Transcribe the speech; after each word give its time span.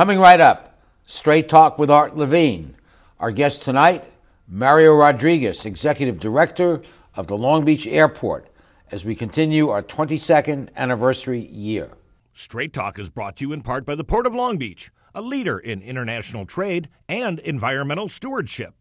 Coming 0.00 0.18
right 0.18 0.40
up, 0.40 0.80
Straight 1.04 1.46
Talk 1.46 1.78
with 1.78 1.90
Art 1.90 2.16
Levine. 2.16 2.74
Our 3.18 3.30
guest 3.30 3.60
tonight, 3.60 4.02
Mario 4.48 4.94
Rodriguez, 4.94 5.66
Executive 5.66 6.18
Director 6.18 6.80
of 7.16 7.26
the 7.26 7.36
Long 7.36 7.66
Beach 7.66 7.86
Airport, 7.86 8.48
as 8.90 9.04
we 9.04 9.14
continue 9.14 9.68
our 9.68 9.82
22nd 9.82 10.70
anniversary 10.74 11.40
year. 11.40 11.90
Straight 12.32 12.72
Talk 12.72 12.98
is 12.98 13.10
brought 13.10 13.36
to 13.36 13.44
you 13.44 13.52
in 13.52 13.60
part 13.60 13.84
by 13.84 13.94
the 13.94 14.02
Port 14.02 14.26
of 14.26 14.34
Long 14.34 14.56
Beach, 14.56 14.90
a 15.14 15.20
leader 15.20 15.58
in 15.58 15.82
international 15.82 16.46
trade 16.46 16.88
and 17.06 17.38
environmental 17.40 18.08
stewardship, 18.08 18.72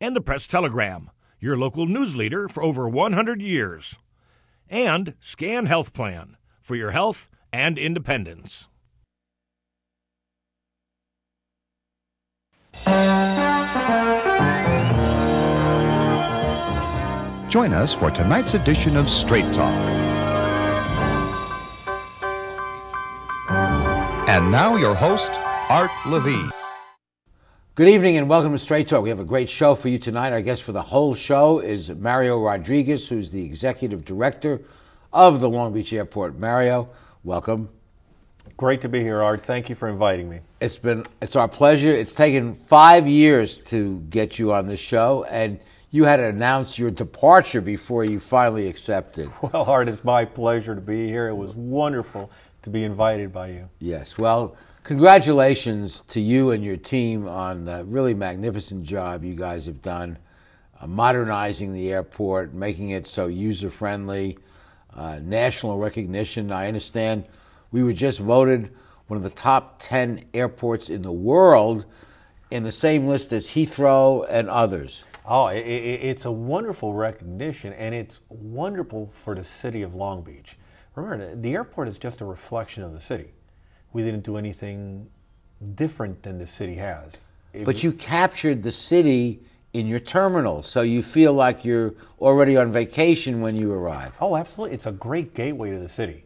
and 0.00 0.14
the 0.14 0.20
Press 0.20 0.46
Telegram, 0.46 1.10
your 1.40 1.56
local 1.56 1.86
news 1.86 2.14
leader 2.14 2.46
for 2.46 2.62
over 2.62 2.88
100 2.88 3.42
years, 3.42 3.98
and 4.70 5.14
Scan 5.18 5.66
Health 5.66 5.92
Plan 5.92 6.36
for 6.60 6.76
your 6.76 6.92
health 6.92 7.28
and 7.52 7.76
independence. 7.76 8.68
Join 17.48 17.72
us 17.72 17.94
for 17.94 18.10
tonight's 18.10 18.54
edition 18.54 18.96
of 18.96 19.08
Straight 19.08 19.52
Talk. 19.54 19.72
And 24.28 24.50
now, 24.50 24.76
your 24.76 24.94
host, 24.94 25.30
Art 25.70 25.90
Levine. 26.06 26.50
Good 27.76 27.88
evening 27.88 28.16
and 28.16 28.28
welcome 28.28 28.52
to 28.52 28.58
Straight 28.58 28.88
Talk. 28.88 29.02
We 29.02 29.08
have 29.08 29.20
a 29.20 29.24
great 29.24 29.48
show 29.48 29.74
for 29.74 29.88
you 29.88 29.98
tonight. 29.98 30.32
Our 30.32 30.42
guest 30.42 30.62
for 30.62 30.72
the 30.72 30.82
whole 30.82 31.14
show 31.14 31.60
is 31.60 31.90
Mario 31.90 32.38
Rodriguez, 32.40 33.08
who's 33.08 33.30
the 33.30 33.44
executive 33.44 34.04
director 34.04 34.62
of 35.12 35.40
the 35.40 35.48
Long 35.48 35.72
Beach 35.72 35.92
Airport. 35.92 36.38
Mario, 36.38 36.88
welcome. 37.22 37.68
Great 38.56 38.80
to 38.80 38.88
be 38.88 39.00
here, 39.00 39.22
Art. 39.22 39.44
Thank 39.44 39.68
you 39.68 39.74
for 39.74 39.86
inviting 39.86 40.30
me. 40.30 40.40
It's 40.60 40.78
been 40.78 41.04
it's 41.20 41.36
our 41.36 41.46
pleasure. 41.48 41.90
It's 41.90 42.14
taken 42.14 42.54
five 42.54 43.06
years 43.06 43.58
to 43.66 44.00
get 44.08 44.38
you 44.38 44.54
on 44.54 44.66
the 44.66 44.78
show, 44.78 45.26
and 45.28 45.60
you 45.90 46.04
had 46.04 46.16
to 46.16 46.24
announce 46.24 46.78
your 46.78 46.90
departure 46.90 47.60
before 47.60 48.04
you 48.04 48.18
finally 48.18 48.66
accepted. 48.66 49.30
Well, 49.42 49.64
Art, 49.64 49.88
it's 49.88 50.04
my 50.04 50.24
pleasure 50.24 50.74
to 50.74 50.80
be 50.80 51.06
here. 51.06 51.28
It 51.28 51.34
was 51.34 51.54
wonderful 51.54 52.30
to 52.62 52.70
be 52.70 52.84
invited 52.84 53.30
by 53.30 53.48
you. 53.48 53.68
Yes. 53.78 54.16
Well, 54.16 54.56
congratulations 54.84 56.00
to 56.08 56.20
you 56.20 56.52
and 56.52 56.64
your 56.64 56.78
team 56.78 57.28
on 57.28 57.66
the 57.66 57.84
really 57.84 58.14
magnificent 58.14 58.84
job 58.84 59.22
you 59.22 59.34
guys 59.34 59.66
have 59.66 59.82
done, 59.82 60.16
uh, 60.80 60.86
modernizing 60.86 61.74
the 61.74 61.92
airport, 61.92 62.54
making 62.54 62.90
it 62.90 63.06
so 63.06 63.26
user 63.26 63.68
friendly, 63.68 64.38
uh, 64.94 65.20
national 65.22 65.76
recognition. 65.76 66.50
I 66.50 66.68
understand 66.68 67.26
we 67.76 67.82
were 67.82 67.92
just 67.92 68.20
voted 68.20 68.70
one 69.08 69.18
of 69.18 69.22
the 69.22 69.28
top 69.28 69.76
10 69.80 70.24
airports 70.32 70.88
in 70.88 71.02
the 71.02 71.12
world 71.12 71.84
in 72.50 72.62
the 72.62 72.72
same 72.72 73.06
list 73.06 73.34
as 73.34 73.48
Heathrow 73.48 74.26
and 74.30 74.48
others. 74.48 75.04
Oh, 75.26 75.48
it, 75.48 75.58
it, 75.58 76.00
it's 76.02 76.24
a 76.24 76.32
wonderful 76.32 76.94
recognition, 76.94 77.74
and 77.74 77.94
it's 77.94 78.20
wonderful 78.30 79.12
for 79.22 79.34
the 79.34 79.44
city 79.44 79.82
of 79.82 79.94
Long 79.94 80.22
Beach. 80.22 80.56
Remember, 80.94 81.36
the 81.36 81.52
airport 81.52 81.88
is 81.88 81.98
just 81.98 82.22
a 82.22 82.24
reflection 82.24 82.82
of 82.82 82.94
the 82.94 83.00
city. 83.00 83.34
We 83.92 84.02
didn't 84.02 84.24
do 84.24 84.38
anything 84.38 85.10
different 85.74 86.22
than 86.22 86.38
the 86.38 86.46
city 86.46 86.76
has. 86.76 87.18
It 87.52 87.66
But 87.66 87.74
was- 87.74 87.84
you 87.84 87.92
captured 87.92 88.62
the 88.62 88.72
city 88.72 89.42
in 89.74 89.86
your 89.86 90.00
terminal, 90.00 90.62
so 90.62 90.80
you 90.80 91.02
feel 91.02 91.34
like 91.34 91.62
you're 91.62 91.92
already 92.22 92.56
on 92.56 92.72
vacation 92.72 93.42
when 93.42 93.54
you 93.54 93.70
arrive. 93.70 94.14
Oh, 94.18 94.34
absolutely. 94.34 94.74
It's 94.74 94.86
a 94.86 94.92
great 94.92 95.34
gateway 95.34 95.72
to 95.72 95.78
the 95.78 95.90
city. 95.90 96.25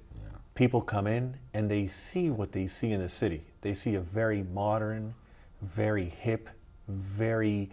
People 0.61 0.83
come 0.83 1.07
in 1.07 1.39
and 1.55 1.71
they 1.71 1.87
see 1.87 2.29
what 2.29 2.53
they 2.53 2.67
see 2.67 2.93
in 2.93 3.01
the 3.01 3.09
city. 3.09 3.43
They 3.63 3.73
see 3.73 3.95
a 3.95 4.01
very 4.01 4.43
modern, 4.53 5.15
very 5.63 6.11
hip, 6.21 6.51
very 6.87 7.71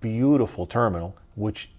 beautiful 0.00 0.66
terminal, 0.66 1.16
which 1.36 1.70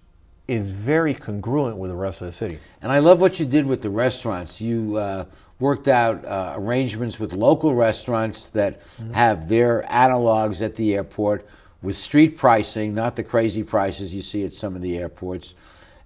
is 0.48 0.70
very 0.70 1.12
congruent 1.12 1.76
with 1.76 1.90
the 1.90 1.96
rest 1.98 2.22
of 2.22 2.28
the 2.28 2.32
city. 2.32 2.58
And 2.80 2.90
I 2.90 2.98
love 2.98 3.20
what 3.20 3.38
you 3.38 3.44
did 3.44 3.66
with 3.66 3.82
the 3.82 3.90
restaurants. 3.90 4.58
You 4.58 4.96
uh, 4.96 5.26
worked 5.60 5.86
out 5.86 6.24
uh, 6.24 6.54
arrangements 6.56 7.20
with 7.20 7.34
local 7.34 7.74
restaurants 7.74 8.48
that 8.48 8.80
have 9.12 9.50
their 9.50 9.82
analogs 9.90 10.62
at 10.62 10.74
the 10.76 10.94
airport 10.94 11.46
with 11.82 11.94
street 11.94 12.38
pricing, 12.38 12.94
not 12.94 13.16
the 13.16 13.22
crazy 13.22 13.62
prices 13.62 14.14
you 14.14 14.22
see 14.22 14.46
at 14.46 14.54
some 14.54 14.74
of 14.74 14.80
the 14.80 14.96
airports. 14.96 15.54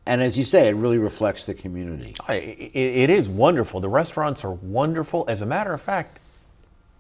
And 0.04 0.20
as 0.20 0.36
you 0.36 0.44
say, 0.44 0.68
it 0.68 0.74
really 0.74 0.98
reflects 0.98 1.46
the 1.46 1.54
community. 1.54 2.14
I- 2.26 2.34
it 2.34 3.08
is 3.10 3.28
wonderful. 3.28 3.80
The 3.80 3.88
restaurants 3.88 4.44
are 4.44 4.50
wonderful. 4.50 5.24
As 5.28 5.40
a 5.42 5.46
matter 5.46 5.72
of 5.72 5.80
fact, 5.80 6.18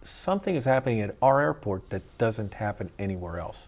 something 0.04 0.54
is 0.54 0.64
happening 0.64 1.00
at 1.00 1.16
our 1.20 1.40
airport 1.40 1.90
that 1.90 2.02
doesn't 2.18 2.54
happen 2.54 2.90
anywhere 2.98 3.38
else. 3.40 3.66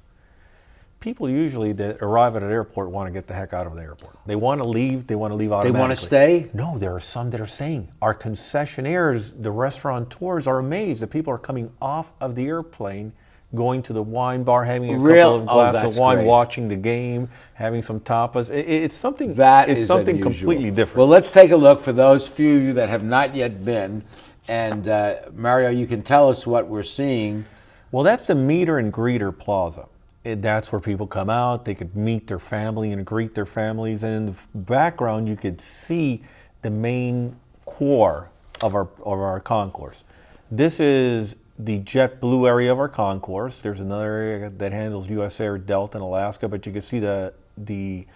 People 1.00 1.28
usually 1.28 1.72
that 1.72 1.98
arrive 2.00 2.34
at 2.34 2.42
an 2.42 2.50
airport 2.50 2.90
want 2.90 3.08
to 3.08 3.12
get 3.12 3.26
the 3.26 3.34
heck 3.34 3.52
out 3.52 3.66
of 3.66 3.74
the 3.74 3.82
airport. 3.82 4.16
They 4.24 4.36
want 4.36 4.62
to 4.62 4.68
leave. 4.68 5.06
They 5.06 5.16
want 5.16 5.32
to 5.32 5.34
leave 5.36 5.52
automatically. 5.52 5.72
They 5.72 5.78
want 5.80 5.98
to 5.98 6.04
stay? 6.04 6.50
No, 6.54 6.78
there 6.78 6.94
are 6.94 7.00
some 7.00 7.28
that 7.30 7.40
are 7.42 7.46
saying 7.46 7.88
our 8.00 8.14
concessionaires, 8.14 9.32
the 9.42 9.50
restaurateurs, 9.50 10.46
are 10.46 10.58
amazed 10.58 11.02
that 11.02 11.08
people 11.08 11.30
are 11.34 11.38
coming 11.38 11.72
off 11.82 12.12
of 12.22 12.36
the 12.36 12.46
airplane, 12.46 13.12
going 13.54 13.82
to 13.84 13.92
the 13.92 14.02
wine 14.02 14.42
bar, 14.42 14.64
having 14.64 14.94
a 14.94 14.98
Real- 14.98 15.38
couple 15.38 15.42
of 15.42 15.48
oh, 15.48 15.52
glasses 15.70 15.82
that's 15.82 15.94
of 15.94 15.98
wine, 16.00 16.16
great. 16.18 16.26
watching 16.26 16.68
the 16.68 16.76
game, 16.76 17.28
having 17.54 17.82
some 17.82 18.00
tapas. 18.00 18.50
It- 18.50 18.66
it- 18.68 18.82
it's 18.84 18.96
something 18.96 19.34
That 19.34 19.68
it's 19.68 19.82
is 19.82 19.86
something 19.88 20.16
unusual. 20.16 20.32
completely 20.32 20.70
different. 20.70 20.98
Well, 20.98 21.08
let's 21.08 21.30
take 21.32 21.50
a 21.50 21.56
look 21.56 21.80
for 21.80 21.92
those 21.92 22.26
few 22.28 22.56
of 22.56 22.62
you 22.62 22.72
that 22.74 22.88
have 22.88 23.04
not 23.04 23.34
yet 23.34 23.64
been. 23.64 24.02
And 24.48 24.88
uh, 24.88 25.14
Mario, 25.34 25.70
you 25.70 25.86
can 25.86 26.02
tell 26.02 26.28
us 26.28 26.46
what 26.46 26.66
we're 26.68 26.82
seeing. 26.82 27.46
Well, 27.92 28.02
that's 28.04 28.26
the 28.26 28.34
meter 28.34 28.78
and 28.78 28.92
greeter 28.92 29.36
plaza. 29.36 29.86
It, 30.24 30.42
that's 30.42 30.72
where 30.72 30.80
people 30.80 31.06
come 31.06 31.30
out. 31.30 31.64
They 31.64 31.74
could 31.74 31.94
meet 31.96 32.26
their 32.26 32.38
family 32.38 32.92
and 32.92 33.04
greet 33.06 33.34
their 33.34 33.46
families. 33.46 34.02
And 34.02 34.14
in 34.14 34.26
the 34.26 34.34
background, 34.58 35.28
you 35.28 35.36
could 35.36 35.60
see 35.60 36.22
the 36.62 36.70
main 36.70 37.36
core 37.66 38.30
of 38.62 38.74
our 38.74 38.88
of 39.04 39.18
our 39.18 39.40
concourse. 39.40 40.04
This 40.50 40.80
is 40.80 41.36
the 41.58 41.80
JetBlue 41.80 42.48
area 42.48 42.72
of 42.72 42.78
our 42.78 42.88
concourse. 42.88 43.60
There's 43.60 43.80
another 43.80 44.12
area 44.12 44.50
that 44.50 44.72
handles 44.72 45.08
U.S. 45.10 45.40
Air, 45.40 45.58
Delta, 45.58 45.98
and 45.98 46.02
Alaska. 46.04 46.48
But 46.48 46.66
you 46.66 46.72
can 46.72 46.82
see 46.82 46.98
the 46.98 47.32
the 47.56 48.06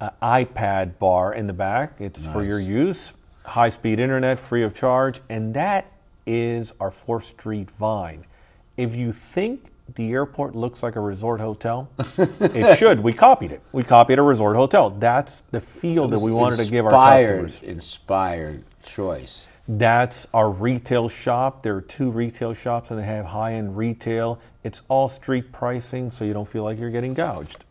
uh, 0.00 0.10
iPad 0.22 0.98
bar 0.98 1.34
in 1.34 1.46
the 1.46 1.52
back. 1.52 2.00
It's 2.00 2.24
for 2.26 2.42
your 2.42 2.60
use. 2.60 3.12
High 3.44 3.68
speed 3.70 3.98
internet, 3.98 4.38
free 4.38 4.62
of 4.62 4.74
charge, 4.74 5.20
and 5.28 5.54
that 5.54 5.90
is 6.26 6.74
our 6.80 6.90
Fourth 6.90 7.24
Street 7.24 7.70
Vine. 7.72 8.24
If 8.76 8.94
you 8.94 9.12
think 9.12 9.70
the 9.94 10.12
airport 10.12 10.54
looks 10.54 10.82
like 10.82 10.96
a 10.96 11.00
resort 11.00 11.40
hotel, 11.40 11.88
it 12.18 12.78
should. 12.78 13.00
We 13.00 13.14
copied 13.14 13.52
it. 13.52 13.62
We 13.72 13.82
copied 13.82 14.18
a 14.18 14.22
resort 14.22 14.56
hotel. 14.56 14.90
That's 14.90 15.42
the 15.50 15.60
feel 15.60 16.08
that 16.08 16.18
we 16.18 16.30
wanted 16.30 16.56
to 16.56 16.70
give 16.70 16.84
our 16.84 16.92
customers. 16.92 17.62
Inspired 17.62 18.64
choice. 18.84 19.46
That's 19.68 20.26
our 20.32 20.50
retail 20.50 21.10
shop. 21.10 21.62
There 21.62 21.76
are 21.76 21.82
two 21.82 22.10
retail 22.10 22.54
shops 22.54 22.90
and 22.90 22.98
they 22.98 23.04
have 23.04 23.26
high 23.26 23.54
end 23.54 23.76
retail. 23.76 24.40
It's 24.64 24.80
all 24.88 25.10
street 25.10 25.52
pricing, 25.52 26.10
so 26.10 26.24
you 26.24 26.32
don't 26.32 26.48
feel 26.48 26.64
like 26.64 26.78
you're 26.78 26.90
getting 26.90 27.12
gouged. 27.12 27.66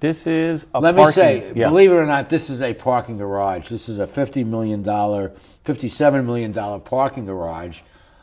This 0.00 0.26
is 0.26 0.66
a 0.74 0.80
Let 0.80 0.96
me 0.96 1.10
say, 1.10 1.52
yeah. 1.54 1.68
believe 1.68 1.90
it 1.90 1.94
or 1.94 2.06
not, 2.06 2.28
this 2.28 2.50
is 2.50 2.60
a 2.60 2.74
parking 2.74 3.18
garage. 3.18 3.68
This 3.68 3.88
is 3.88 3.98
a 3.98 4.06
$50 4.06 4.46
million, 4.46 4.84
$57 4.84 6.24
million 6.24 6.80
parking 6.80 7.24
garage. 7.26 7.80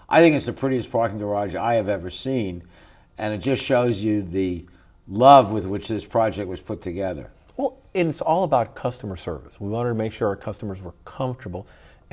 I 0.07 0.21
think 0.21 0.35
it's 0.35 0.45
the 0.45 0.53
prettiest 0.53 0.91
parking 0.91 1.17
garage 1.17 1.55
I 1.55 1.75
have 1.75 1.89
ever 1.89 2.09
seen. 2.09 2.63
And 3.17 3.33
it 3.33 3.39
just 3.39 3.63
shows 3.63 4.01
you 4.01 4.21
the 4.23 4.65
love 5.07 5.51
with 5.51 5.65
which 5.65 5.87
this 5.87 6.05
project 6.05 6.49
was 6.49 6.59
put 6.59 6.81
together. 6.81 7.29
Well, 7.57 7.77
and 7.93 8.09
it's 8.09 8.21
all 8.21 8.43
about 8.43 8.75
customer 8.75 9.15
service. 9.15 9.53
We 9.59 9.69
wanted 9.69 9.89
to 9.89 9.95
make 9.95 10.11
sure 10.11 10.27
our 10.27 10.35
customers 10.35 10.81
were 10.81 10.93
comfortable, 11.05 11.65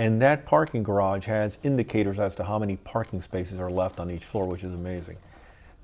and 0.03 0.21
that 0.21 0.45
parking 0.47 0.83
garage 0.83 1.27
has 1.27 1.59
indicators 1.63 2.19
as 2.19 2.35
to 2.35 2.43
how 2.43 2.59
many 2.59 2.75
parking 2.75 3.23
spaces 3.23 3.61
are 3.61 3.71
left 3.71 4.01
on 4.01 4.11
each 4.11 4.25
floor, 4.25 4.47
which 4.47 4.65
is 4.65 4.75
amazing. 4.75 5.17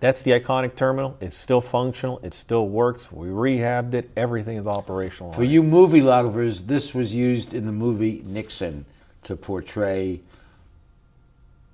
That's 0.00 0.22
the 0.22 0.32
iconic 0.32 0.74
terminal. 0.74 1.16
It's 1.20 1.36
still 1.36 1.60
functional. 1.60 2.18
It 2.24 2.34
still 2.34 2.68
works. 2.68 3.12
We 3.12 3.28
rehabbed 3.28 3.94
it. 3.94 4.10
Everything 4.16 4.56
is 4.56 4.66
operational. 4.66 5.32
For 5.34 5.44
you 5.44 5.62
movie 5.62 6.00
lovers, 6.00 6.64
this 6.64 6.92
was 6.92 7.14
used 7.14 7.54
in 7.54 7.64
the 7.64 7.70
movie 7.70 8.20
Nixon 8.26 8.86
to 9.22 9.36
portray 9.36 10.18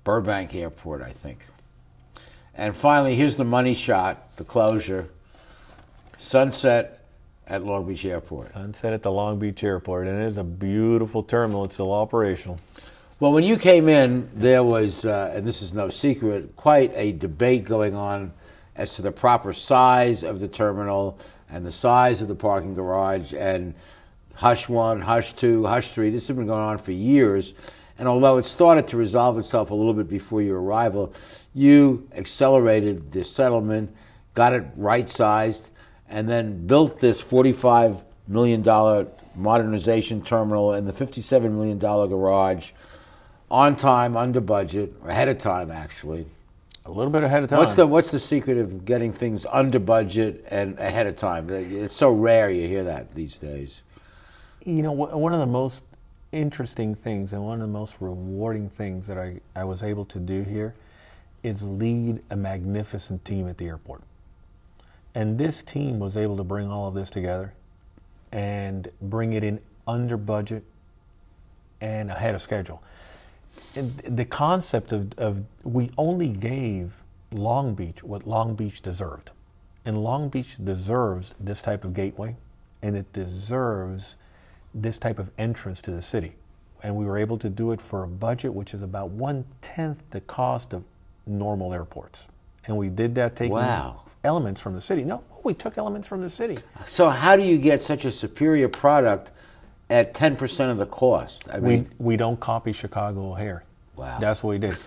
Burbank 0.03 0.53
Airport, 0.53 1.01
I 1.01 1.13
think. 1.13 1.47
And 2.53 2.75
finally, 2.75 3.15
here's 3.15 3.37
the 3.37 3.43
money 3.43 3.73
shot, 3.73 4.37
the 4.37 4.43
closure. 4.43 5.09
Sunset 6.19 7.04
at 7.47 7.63
Long 7.63 7.87
Beach 7.87 8.05
Airport. 8.05 8.51
Sunset 8.51 8.93
at 8.93 9.03
the 9.03 9.11
Long 9.11 9.39
Beach 9.39 9.63
Airport, 9.63 10.07
and 10.07 10.21
it 10.21 10.25
is 10.25 10.37
a 10.37 10.43
beautiful 10.43 11.23
terminal. 11.23 11.65
It's 11.65 11.75
still 11.75 11.91
operational. 11.91 12.59
Well, 13.19 13.31
when 13.31 13.43
you 13.43 13.57
came 13.57 13.87
in, 13.87 14.29
there 14.33 14.63
was, 14.63 15.05
uh, 15.05 15.31
and 15.33 15.47
this 15.47 15.61
is 15.61 15.73
no 15.73 15.89
secret, 15.89 16.55
quite 16.55 16.91
a 16.95 17.13
debate 17.13 17.63
going 17.63 17.95
on 17.95 18.33
as 18.75 18.95
to 18.95 19.01
the 19.01 19.11
proper 19.11 19.53
size 19.53 20.23
of 20.23 20.39
the 20.39 20.47
terminal 20.47 21.17
and 21.49 21.65
the 21.65 21.71
size 21.71 22.21
of 22.21 22.27
the 22.27 22.35
parking 22.35 22.73
garage 22.73 23.33
and 23.33 23.73
Hush 24.33 24.67
1, 24.67 24.99
Hush 24.99 25.31
2, 25.33 25.65
Hush 25.65 25.91
3. 25.91 26.09
This 26.09 26.27
has 26.27 26.35
been 26.35 26.47
going 26.47 26.61
on 26.61 26.77
for 26.77 26.91
years. 26.91 27.53
And 27.97 28.07
although 28.07 28.37
it 28.37 28.45
started 28.45 28.87
to 28.89 28.97
resolve 28.97 29.39
itself 29.39 29.71
a 29.71 29.75
little 29.75 29.93
bit 29.93 30.09
before 30.09 30.41
your 30.41 30.61
arrival, 30.61 31.13
you 31.53 32.09
accelerated 32.13 33.11
the 33.11 33.23
settlement, 33.23 33.95
got 34.33 34.51
it 34.51 34.65
right 34.75 35.09
sized, 35.09 35.69
and 36.09 36.27
then 36.29 36.65
built 36.67 36.99
this 36.99 37.21
$45 37.21 38.03
million 38.27 38.63
modernization 39.35 40.21
terminal 40.21 40.73
and 40.73 40.87
the 40.87 40.93
$57 40.93 41.51
million 41.51 41.77
garage 41.77 42.71
on 43.51 43.75
time, 43.75 44.17
under 44.17 44.41
budget, 44.41 44.93
ahead 45.05 45.27
of 45.27 45.37
time, 45.37 45.69
actually. 45.71 46.25
A 46.85 46.91
little 46.91 47.11
bit 47.11 47.23
ahead 47.23 47.43
of 47.43 47.49
time. 47.49 47.59
What's 47.59 47.75
the 47.75 47.87
What's 47.87 48.11
the 48.11 48.19
secret 48.19 48.57
of 48.57 48.85
getting 48.85 49.11
things 49.11 49.45
under 49.51 49.79
budget 49.79 50.45
and 50.51 50.77
ahead 50.77 51.07
of 51.07 51.15
time? 51.15 51.49
It's 51.49 51.95
so 51.95 52.11
rare 52.11 52.51
you 52.51 52.67
hear 52.67 52.83
that 52.83 53.11
these 53.11 53.37
days. 53.37 53.81
You 54.63 54.83
know, 54.83 54.91
one 54.91 55.33
of 55.33 55.39
the 55.39 55.47
most 55.47 55.83
interesting 56.31 56.93
things 56.93 57.33
and 57.33 57.43
one 57.43 57.55
of 57.55 57.61
the 57.61 57.73
most 57.73 57.97
rewarding 57.99 58.69
things 58.69 59.07
that 59.07 59.17
I, 59.17 59.39
I 59.55 59.63
was 59.63 59.81
able 59.81 60.05
to 60.05 60.19
do 60.19 60.43
here 60.43 60.75
is 61.43 61.63
lead 61.63 62.21
a 62.29 62.35
magnificent 62.35 63.23
team 63.25 63.47
at 63.47 63.57
the 63.57 63.67
airport. 63.67 64.01
And 65.15 65.37
this 65.37 65.63
team 65.63 65.97
was 65.97 66.17
able 66.17 66.37
to 66.37 66.43
bring 66.43 66.69
all 66.69 66.87
of 66.87 66.93
this 66.93 67.09
together 67.09 67.53
and 68.31 68.89
bring 69.01 69.33
it 69.33 69.43
in 69.43 69.61
under 69.87 70.17
budget 70.17 70.63
and 71.79 72.09
ahead 72.11 72.35
of 72.35 72.41
schedule 72.41 72.81
And 73.75 73.95
the 73.99 74.25
concept 74.25 74.91
of, 74.91 75.17
of 75.17 75.43
we 75.63 75.89
only 75.97 76.27
gave 76.27 76.93
Long 77.31 77.75
Beach 77.75 78.03
what 78.03 78.27
Long 78.27 78.55
Beach 78.55 78.81
deserved. 78.81 79.31
And 79.85 80.03
Long 80.03 80.29
Beach 80.29 80.57
deserves 80.63 81.33
this 81.39 81.61
type 81.61 81.85
of 81.85 81.93
gateway 81.93 82.35
and 82.81 82.97
it 82.97 83.11
deserves 83.13 84.15
this 84.73 84.97
type 84.97 85.19
of 85.19 85.31
entrance 85.37 85.81
to 85.81 85.91
the 85.91 86.01
city. 86.01 86.35
And 86.83 86.95
we 86.95 87.05
were 87.05 87.17
able 87.17 87.37
to 87.39 87.49
do 87.49 87.71
it 87.71 87.81
for 87.81 88.03
a 88.03 88.07
budget 88.07 88.53
which 88.53 88.73
is 88.73 88.81
about 88.81 89.11
one 89.11 89.45
tenth 89.61 90.03
the 90.09 90.21
cost 90.21 90.73
of 90.73 90.83
normal 91.25 91.73
airports. 91.73 92.27
And 92.67 92.77
we 92.77 92.89
did 92.89 93.15
that 93.15 93.35
taking 93.35 93.53
wow. 93.53 94.04
Elements 94.25 94.59
from 94.59 94.75
the 94.75 94.81
city. 94.81 95.03
No, 95.03 95.23
we 95.43 95.53
took 95.53 95.77
elements 95.77 96.07
from 96.07 96.21
the 96.21 96.29
city. 96.29 96.57
So, 96.85 97.09
how 97.09 97.35
do 97.35 97.43
you 97.43 97.57
get 97.57 97.83
such 97.83 98.03
a 98.03 98.11
superior 98.11 98.67
product 98.67 99.31
at 99.89 100.13
10% 100.13 100.71
of 100.71 100.77
the 100.77 100.85
cost. 100.85 101.43
I 101.51 101.59
mean, 101.59 101.89
we, 101.97 102.05
we 102.13 102.17
don't 102.17 102.39
copy 102.39 102.71
Chicago 102.73 103.31
O'Hare. 103.31 103.63
Wow. 103.95 104.19
That's 104.19 104.43
what 104.43 104.51
we 104.51 104.57
did. 104.57 104.77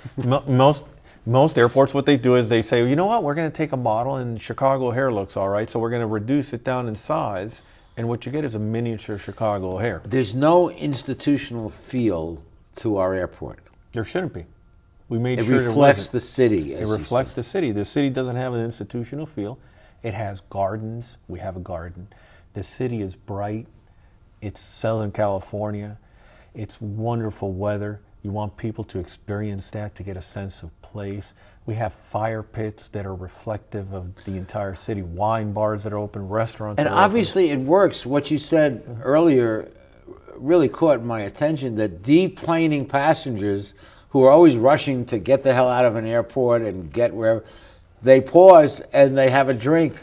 most, 0.48 0.84
most 1.24 1.56
airports, 1.58 1.94
what 1.94 2.06
they 2.06 2.16
do 2.16 2.36
is 2.36 2.48
they 2.48 2.62
say, 2.62 2.86
you 2.86 2.96
know 2.96 3.06
what, 3.06 3.22
we're 3.22 3.34
going 3.34 3.50
to 3.50 3.56
take 3.56 3.72
a 3.72 3.76
model 3.76 4.16
and 4.16 4.40
Chicago 4.40 4.88
O'Hare 4.88 5.12
looks 5.12 5.36
all 5.36 5.48
right, 5.48 5.70
so 5.70 5.78
we're 5.78 5.90
going 5.90 6.02
to 6.02 6.06
reduce 6.06 6.52
it 6.52 6.64
down 6.64 6.88
in 6.88 6.96
size. 6.96 7.62
And 7.96 8.08
what 8.08 8.26
you 8.26 8.32
get 8.32 8.44
is 8.44 8.54
a 8.54 8.60
miniature 8.60 9.18
Chicago 9.18 9.76
O'Hare. 9.76 10.02
There's 10.04 10.34
no 10.34 10.70
institutional 10.70 11.70
feel 11.70 12.42
to 12.76 12.96
our 12.96 13.12
airport. 13.12 13.58
There 13.92 14.04
shouldn't 14.04 14.34
be. 14.34 14.44
We 15.08 15.18
made 15.18 15.38
it 15.38 15.46
sure 15.46 15.60
reflects 15.60 16.08
the 16.08 16.20
city. 16.20 16.74
It 16.74 16.86
reflects 16.86 17.32
the 17.32 17.42
city. 17.42 17.72
The 17.72 17.84
city 17.84 18.10
doesn't 18.10 18.36
have 18.36 18.54
an 18.54 18.64
institutional 18.64 19.26
feel. 19.26 19.58
It 20.02 20.14
has 20.14 20.42
gardens. 20.42 21.16
We 21.28 21.38
have 21.38 21.56
a 21.56 21.60
garden. 21.60 22.08
The 22.54 22.62
city 22.62 23.00
is 23.00 23.16
bright. 23.16 23.66
It's 24.40 24.60
Southern 24.60 25.10
California. 25.10 25.98
It's 26.54 26.80
wonderful 26.80 27.52
weather. 27.52 28.00
You 28.22 28.32
want 28.32 28.56
people 28.56 28.84
to 28.84 28.98
experience 28.98 29.70
that 29.70 29.94
to 29.94 30.02
get 30.02 30.16
a 30.16 30.22
sense 30.22 30.62
of 30.62 30.82
place. 30.82 31.34
We 31.66 31.74
have 31.74 31.92
fire 31.92 32.42
pits 32.42 32.88
that 32.88 33.06
are 33.06 33.14
reflective 33.14 33.92
of 33.92 34.12
the 34.24 34.36
entire 34.36 34.74
city, 34.74 35.02
wine 35.02 35.52
bars 35.52 35.84
that 35.84 35.92
are 35.92 35.98
open, 35.98 36.28
restaurants. 36.28 36.80
And 36.80 36.88
obviously, 36.88 37.50
open. 37.50 37.62
it 37.62 37.64
works. 37.66 38.04
What 38.04 38.30
you 38.30 38.38
said 38.38 39.00
earlier 39.02 39.70
really 40.36 40.68
caught 40.68 41.02
my 41.02 41.22
attention 41.22 41.74
that 41.76 42.02
deplaning 42.02 42.88
passengers 42.88 43.74
who 44.10 44.22
are 44.22 44.30
always 44.30 44.56
rushing 44.56 45.04
to 45.06 45.18
get 45.18 45.42
the 45.42 45.52
hell 45.52 45.68
out 45.68 45.84
of 45.84 45.96
an 45.96 46.06
airport 46.06 46.62
and 46.62 46.92
get 46.92 47.14
wherever, 47.14 47.44
they 48.02 48.20
pause 48.20 48.80
and 48.92 49.16
they 49.16 49.30
have 49.30 49.48
a 49.48 49.54
drink 49.54 49.94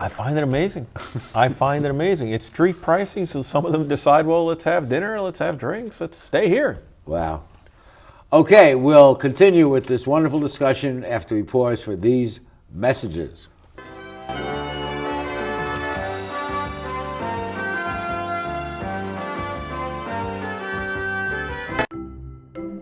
I 0.00 0.08
find 0.08 0.38
it 0.38 0.42
amazing. 0.42 0.86
I 1.34 1.50
find 1.50 1.84
it 1.84 1.90
amazing. 1.90 2.32
It's 2.32 2.46
street 2.46 2.80
pricing, 2.80 3.26
so 3.26 3.42
some 3.42 3.66
of 3.66 3.72
them 3.72 3.86
decide, 3.86 4.24
well, 4.24 4.46
let's 4.46 4.64
have 4.64 4.88
dinner, 4.88 5.20
let's 5.20 5.40
have 5.40 5.58
drinks, 5.58 6.00
let's 6.00 6.16
stay 6.16 6.48
here. 6.48 6.80
Wow. 7.04 7.44
Okay, 8.32 8.74
we'll 8.74 9.14
continue 9.14 9.68
with 9.68 9.84
this 9.84 10.06
wonderful 10.06 10.38
discussion 10.38 11.04
after 11.04 11.34
we 11.34 11.42
pause 11.42 11.82
for 11.82 11.96
these 11.96 12.40
messages. 12.72 13.48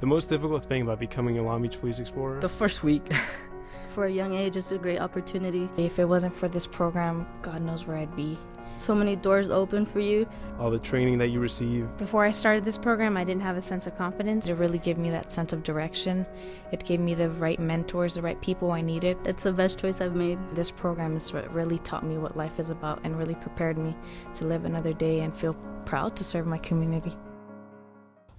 The 0.00 0.06
most 0.06 0.28
difficult 0.28 0.64
thing 0.64 0.82
about 0.82 1.00
becoming 1.00 1.38
a 1.38 1.42
Long 1.42 1.60
Beach 1.60 1.80
Police 1.80 1.98
Explorer? 1.98 2.38
The 2.38 2.48
first 2.48 2.84
week. 2.84 3.02
for 3.88 4.06
a 4.06 4.10
young 4.10 4.32
age, 4.32 4.56
it's 4.56 4.70
a 4.70 4.78
great 4.78 5.00
opportunity. 5.00 5.68
If 5.76 5.98
it 5.98 6.04
wasn't 6.04 6.36
for 6.36 6.46
this 6.46 6.68
program, 6.68 7.26
God 7.42 7.62
knows 7.62 7.84
where 7.84 7.96
I'd 7.96 8.14
be. 8.14 8.38
So 8.76 8.94
many 8.94 9.16
doors 9.16 9.50
open 9.50 9.84
for 9.84 9.98
you. 9.98 10.28
All 10.60 10.70
the 10.70 10.78
training 10.78 11.18
that 11.18 11.30
you 11.30 11.40
receive. 11.40 11.88
Before 11.96 12.24
I 12.24 12.30
started 12.30 12.64
this 12.64 12.78
program, 12.78 13.16
I 13.16 13.24
didn't 13.24 13.42
have 13.42 13.56
a 13.56 13.60
sense 13.60 13.88
of 13.88 13.98
confidence. 13.98 14.46
It 14.46 14.56
really 14.56 14.78
gave 14.78 14.98
me 14.98 15.10
that 15.10 15.32
sense 15.32 15.52
of 15.52 15.64
direction. 15.64 16.24
It 16.70 16.84
gave 16.84 17.00
me 17.00 17.14
the 17.14 17.30
right 17.30 17.58
mentors, 17.58 18.14
the 18.14 18.22
right 18.22 18.40
people 18.40 18.70
I 18.70 18.82
needed. 18.82 19.18
It's 19.24 19.42
the 19.42 19.52
best 19.52 19.80
choice 19.80 20.00
I've 20.00 20.14
made. 20.14 20.38
This 20.52 20.70
program 20.70 21.14
has 21.14 21.32
really 21.32 21.80
taught 21.80 22.04
me 22.04 22.18
what 22.18 22.36
life 22.36 22.60
is 22.60 22.70
about 22.70 23.00
and 23.02 23.18
really 23.18 23.34
prepared 23.34 23.78
me 23.78 23.96
to 24.34 24.44
live 24.44 24.64
another 24.64 24.92
day 24.92 25.20
and 25.20 25.36
feel 25.36 25.54
proud 25.84 26.14
to 26.14 26.22
serve 26.22 26.46
my 26.46 26.58
community. 26.58 27.16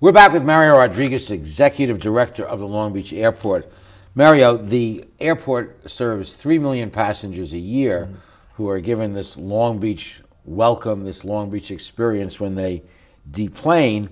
We're 0.02 0.14
back 0.14 0.32
with 0.32 0.46
Mario 0.46 0.78
Rodriguez, 0.78 1.30
Executive 1.30 2.00
Director 2.00 2.46
of 2.46 2.60
the 2.60 2.66
Long 2.66 2.94
Beach 2.94 3.12
Airport. 3.12 3.70
Mario, 4.16 4.56
the 4.56 5.04
airport 5.20 5.92
serves 5.92 6.36
3 6.36 6.58
million 6.58 6.90
passengers 6.90 7.52
a 7.52 7.58
year 7.58 8.06
mm-hmm. 8.06 8.16
who 8.54 8.70
are 8.70 8.80
given 8.80 9.12
this 9.12 9.36
Long 9.36 9.78
Beach 9.78 10.22
welcome, 10.46 11.04
this 11.04 11.26
Long 11.26 11.50
Beach 11.50 11.70
experience 11.70 12.40
when 12.40 12.56
they 12.56 12.82
deplane. 13.30 14.08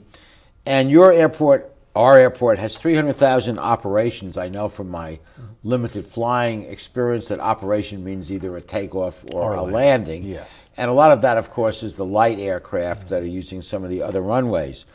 And 0.66 0.92
your 0.92 1.14
airport, 1.14 1.74
our 1.96 2.20
airport, 2.20 2.60
has 2.60 2.78
300,000 2.78 3.58
operations, 3.58 4.38
I 4.38 4.50
know 4.50 4.68
from 4.68 4.90
my 4.90 5.20
limited 5.64 6.04
flying 6.04 6.64
experience 6.64 7.30
that 7.30 7.40
operation 7.40 8.04
means 8.04 8.30
either 8.30 8.58
a 8.58 8.62
takeoff 8.62 9.24
or, 9.32 9.54
Or 9.54 9.54
a 9.54 9.62
land. 9.62 9.74
landing. 9.74 10.24
Yes. 10.26 10.52
And 10.76 10.92
a 10.92 10.94
lot 10.94 11.14
of 11.14 11.22
that, 11.22 11.38
of 11.38 11.50
course, 11.50 11.82
is 11.82 11.96
the 11.96 12.04
light 12.04 12.40
aircraft 12.40 13.08
that 13.08 13.24
are 13.24 13.26
using 13.26 13.62
some 13.62 13.86
of 13.86 13.90
the 13.90 14.02
other 14.02 14.22
runways. 14.22 14.86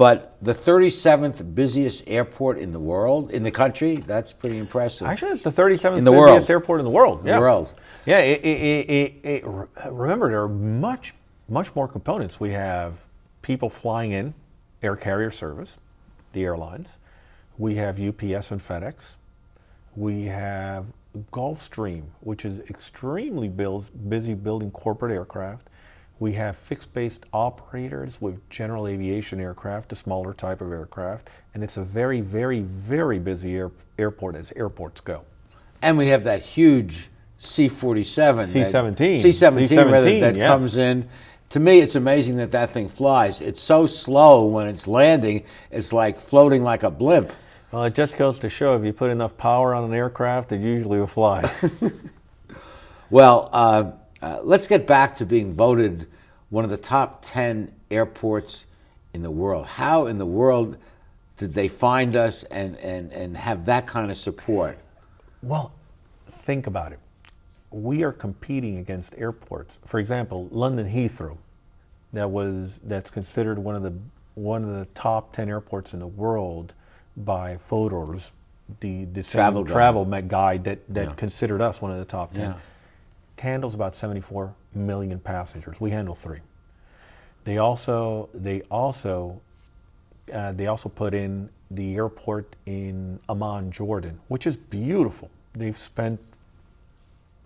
But 0.00 0.34
the 0.40 0.54
37th 0.54 1.54
busiest 1.54 2.04
airport 2.06 2.56
in 2.56 2.72
the 2.72 2.80
world, 2.80 3.32
in 3.32 3.42
the 3.42 3.50
country, 3.50 3.96
that's 3.96 4.32
pretty 4.32 4.56
impressive. 4.56 5.06
Actually, 5.06 5.32
it's 5.32 5.42
the 5.42 5.52
37th 5.52 5.98
In 5.98 6.04
the 6.04 6.10
busiest 6.10 6.48
world. 6.48 6.50
airport 6.50 6.80
in 6.80 6.84
the 6.84 6.90
world. 6.90 7.20
In 7.20 7.26
yeah. 7.26 7.34
the 7.34 7.40
world. 7.40 7.74
Yeah. 8.06 8.20
It, 8.20 8.42
it, 8.42 9.26
it, 9.26 9.44
remember, 9.90 10.30
there 10.30 10.40
are 10.40 10.48
much, 10.48 11.12
much 11.50 11.74
more 11.74 11.86
components. 11.86 12.40
We 12.40 12.52
have 12.52 12.94
people 13.42 13.68
flying 13.68 14.12
in, 14.12 14.32
air 14.82 14.96
carrier 14.96 15.30
service, 15.30 15.76
the 16.32 16.44
airlines. 16.44 16.96
We 17.58 17.74
have 17.74 18.00
UPS 18.00 18.52
and 18.52 18.66
FedEx. 18.66 19.16
We 19.96 20.24
have 20.24 20.86
Gulfstream, 21.30 22.04
which 22.20 22.46
is 22.46 22.60
extremely 22.70 23.48
busy 23.48 24.32
building 24.32 24.70
corporate 24.70 25.12
aircraft. 25.12 25.68
We 26.20 26.34
have 26.34 26.56
fixed 26.56 26.92
based 26.92 27.24
operators 27.32 28.20
with 28.20 28.48
general 28.50 28.86
aviation 28.86 29.40
aircraft, 29.40 29.90
a 29.92 29.96
smaller 29.96 30.34
type 30.34 30.60
of 30.60 30.70
aircraft, 30.70 31.30
and 31.54 31.64
it's 31.64 31.78
a 31.78 31.82
very, 31.82 32.20
very, 32.20 32.60
very 32.60 33.18
busy 33.18 33.56
air, 33.56 33.70
airport 33.98 34.36
as 34.36 34.52
airports 34.54 35.00
go. 35.00 35.22
And 35.80 35.96
we 35.96 36.08
have 36.08 36.24
that 36.24 36.42
huge 36.42 37.08
C-47. 37.38 38.46
C-17. 38.46 38.96
that- 38.96 39.22
C-17, 39.22 39.68
C-17, 39.68 40.20
that 40.20 40.36
yes. 40.36 40.46
comes 40.46 40.76
in. 40.76 41.08
To 41.48 41.58
me, 41.58 41.80
it's 41.80 41.94
amazing 41.94 42.36
that 42.36 42.52
that 42.52 42.68
thing 42.68 42.90
flies. 42.90 43.40
It's 43.40 43.62
so 43.62 43.86
slow 43.86 44.44
when 44.44 44.68
it's 44.68 44.86
landing. 44.86 45.44
It's 45.70 45.90
like 45.90 46.20
floating 46.20 46.62
like 46.62 46.82
a 46.82 46.90
blimp. 46.90 47.32
Well, 47.72 47.84
it 47.84 47.94
just 47.94 48.18
goes 48.18 48.38
to 48.40 48.50
show 48.50 48.76
if 48.76 48.84
you 48.84 48.92
put 48.92 49.10
enough 49.10 49.38
power 49.38 49.74
on 49.74 49.84
an 49.84 49.94
aircraft, 49.94 50.52
it 50.52 50.60
usually 50.60 50.98
will 50.98 51.06
fly. 51.06 51.50
Well, 53.10 53.50
uh, 53.52 53.90
uh, 54.22 54.40
let's 54.42 54.66
get 54.66 54.86
back 54.86 55.14
to 55.16 55.26
being 55.26 55.52
voted 55.52 56.06
one 56.50 56.64
of 56.64 56.70
the 56.70 56.76
top 56.76 57.22
10 57.24 57.72
airports 57.90 58.66
in 59.14 59.22
the 59.22 59.30
world. 59.30 59.66
How 59.66 60.06
in 60.06 60.18
the 60.18 60.26
world 60.26 60.76
did 61.36 61.54
they 61.54 61.68
find 61.68 62.16
us 62.16 62.42
and, 62.44 62.76
and, 62.78 63.12
and 63.12 63.36
have 63.36 63.64
that 63.66 63.86
kind 63.86 64.10
of 64.10 64.16
support? 64.16 64.78
Well, 65.42 65.72
think 66.44 66.66
about 66.66 66.92
it. 66.92 66.98
We 67.70 68.02
are 68.02 68.12
competing 68.12 68.78
against 68.78 69.14
airports. 69.16 69.78
For 69.86 70.00
example, 70.00 70.48
London 70.50 70.88
Heathrow, 70.90 71.38
that 72.12 72.28
was 72.30 72.80
that's 72.82 73.08
considered 73.10 73.58
one 73.58 73.76
of 73.76 73.82
the 73.84 73.92
one 74.34 74.64
of 74.64 74.70
the 74.70 74.86
top 74.94 75.32
ten 75.32 75.48
airports 75.48 75.92
in 75.94 76.00
the 76.00 76.06
world 76.08 76.74
by 77.16 77.56
Fodor's, 77.56 78.32
the, 78.80 79.04
the 79.04 79.22
Travel 79.22 79.62
guide. 79.62 79.72
travel 79.72 80.04
ma- 80.04 80.20
guide 80.20 80.64
that, 80.64 80.78
that 80.92 81.08
Yeah. 81.08 81.14
considered 81.14 81.60
us 81.60 81.80
one 81.80 81.92
of 81.92 81.98
the 81.98 82.04
top 82.04 82.34
ten. 82.34 82.50
Yeah. 82.50 82.56
Handles 83.40 83.74
about 83.74 83.96
74 83.96 84.54
million 84.74 85.18
passengers. 85.18 85.80
We 85.80 85.90
handle 85.90 86.14
three. 86.14 86.40
They 87.44 87.56
also 87.56 88.28
they 88.34 88.60
also 88.70 89.40
uh, 90.32 90.52
they 90.52 90.66
also 90.66 90.88
put 90.88 91.14
in 91.14 91.48
the 91.70 91.94
airport 91.94 92.54
in 92.66 93.18
Amman, 93.28 93.70
Jordan, 93.70 94.20
which 94.28 94.46
is 94.46 94.56
beautiful. 94.56 95.30
They've 95.54 95.76
spent 95.76 96.20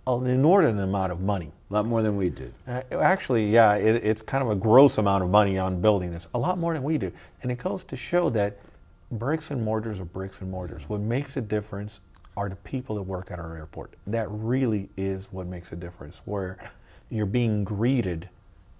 an 0.06 0.26
inordinate 0.26 0.82
amount 0.82 1.12
of 1.12 1.20
money. 1.20 1.52
A 1.70 1.74
lot 1.74 1.86
more 1.86 2.02
than 2.02 2.16
we 2.16 2.28
did. 2.28 2.52
Uh, 2.66 2.82
actually, 2.92 3.50
yeah, 3.50 3.74
it, 3.74 4.04
it's 4.04 4.20
kind 4.20 4.42
of 4.42 4.50
a 4.50 4.54
gross 4.54 4.98
amount 4.98 5.22
of 5.22 5.30
money 5.30 5.58
on 5.58 5.80
building 5.80 6.10
this, 6.10 6.26
a 6.34 6.38
lot 6.38 6.58
more 6.58 6.74
than 6.74 6.82
we 6.82 6.98
do. 6.98 7.12
And 7.42 7.50
it 7.50 7.58
goes 7.58 7.84
to 7.84 7.96
show 7.96 8.30
that 8.30 8.58
bricks 9.10 9.50
and 9.50 9.64
mortars 9.64 10.00
are 10.00 10.04
bricks 10.04 10.40
and 10.40 10.50
mortars. 10.50 10.88
What 10.88 11.00
makes 11.00 11.36
a 11.36 11.40
difference 11.40 12.00
are 12.36 12.48
the 12.48 12.56
people 12.56 12.96
that 12.96 13.02
work 13.02 13.30
at 13.30 13.38
our 13.38 13.56
airport. 13.56 13.92
That 14.06 14.28
really 14.30 14.88
is 14.96 15.28
what 15.30 15.46
makes 15.46 15.72
a 15.72 15.76
difference, 15.76 16.20
where 16.24 16.58
you're 17.10 17.26
being 17.26 17.64
greeted 17.64 18.28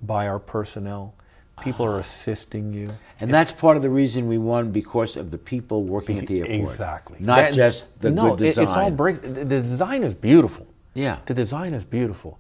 by 0.03 0.27
our 0.27 0.39
personnel. 0.39 1.15
People 1.63 1.87
are 1.87 1.97
ah. 1.97 2.01
assisting 2.01 2.73
you. 2.73 2.91
And 3.21 3.33
that's 3.33 3.53
part 3.53 3.77
of 3.77 3.83
the 3.83 3.91
reason 3.91 4.27
we 4.27 4.39
won 4.39 4.73
because 4.73 5.17
of 5.17 5.31
the 5.31 5.39
people 5.39 5.85
working 5.85 6.19
at 6.19 6.27
the 6.27 6.41
airport. 6.41 6.71
Exactly. 6.73 7.17
Not 7.21 7.37
That- 7.37 7.55
just 7.55 8.01
the 8.01 8.11
no, 8.11 8.31
good 8.31 8.41
design. 8.41 8.65
it's 8.65 8.77
all. 8.77 8.91
The 8.91 9.45
the 9.45 9.61
design 9.61 10.03
is 10.03 10.15
beautiful. 10.15 10.67
Yeah. 10.95 11.19
The 11.27 11.35
design 11.35 11.75
is 11.75 11.85
beautiful. 11.85 12.39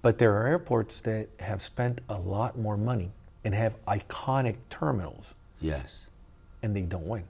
But 0.00 0.18
there 0.18 0.34
are 0.34 0.46
airports 0.46 1.00
that 1.00 1.28
have 1.40 1.62
spent 1.62 2.00
a 2.08 2.18
lot 2.18 2.58
more 2.58 2.76
money 2.76 3.10
and 3.44 3.54
have 3.54 3.74
iconic 3.86 4.56
terminals, 4.70 5.34
Yes. 5.60 6.06
and 6.62 6.74
they 6.74 6.82
don't 6.82 7.06
win. 7.06 7.24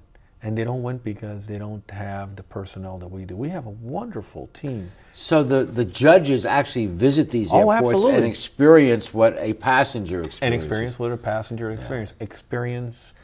And 0.45 0.59
they 0.59 0.63
don't 0.63 0.83
win 0.83 0.99
because 0.99 1.47
they 1.47 1.57
don't 1.57 1.91
have 1.91 2.37
the 2.37 2.43
personnel 2.43 2.99
that 2.99 3.07
we 3.07 3.25
do. 3.25 3.35
We 3.35 3.49
have 3.49 3.65
a 3.65 3.71
wonderful 3.71 4.51
team. 4.53 4.93
So 5.15 5.43
the, 5.43 5.65
the 5.65 5.87
judges 5.87 6.45
actually 6.45 6.85
visit 6.85 7.31
these 7.31 7.49
Oh, 7.51 7.71
airports 7.71 8.05
and 8.05 8.27
experience 8.27 9.15
what 9.15 9.39
a 9.39 9.55
passenger 9.55 10.21
experiences. 10.21 10.43
And 10.43 10.55
experience 10.55 10.99
what 10.99 11.13
a 11.13 11.17
passenger 11.17 11.71
experience. 11.71 12.15
Experience 12.21 13.15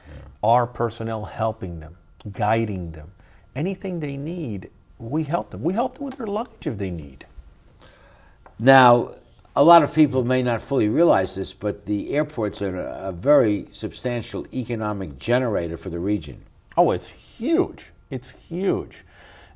our 0.42 0.66
personnel 0.66 1.26
helping 1.26 1.78
them, 1.78 1.94
guiding 2.32 2.92
them. 2.92 3.12
Anything 3.54 4.00
they 4.00 4.16
need, 4.16 4.70
we 4.98 5.22
help 5.22 5.50
them. 5.50 5.62
We 5.62 5.74
help 5.74 5.96
them 5.96 6.04
with 6.04 6.16
their 6.16 6.26
luggage 6.26 6.66
if 6.66 6.78
they 6.78 6.90
need. 6.90 7.26
Now, 8.58 9.16
a 9.54 9.62
lot 9.62 9.82
of 9.82 9.92
people 9.92 10.24
may 10.24 10.42
not 10.42 10.62
fully 10.62 10.88
realize 10.88 11.34
this, 11.34 11.52
but 11.52 11.84
the 11.84 12.14
airports 12.14 12.62
are 12.62 12.78
a 12.78 13.12
very 13.12 13.66
substantial 13.72 14.46
economic 14.54 15.18
generator 15.18 15.76
for 15.76 15.90
the 15.90 15.98
region. 15.98 16.40
Oh, 16.80 16.92
it's 16.92 17.10
huge. 17.10 17.92
It's 18.08 18.30
huge. 18.48 19.04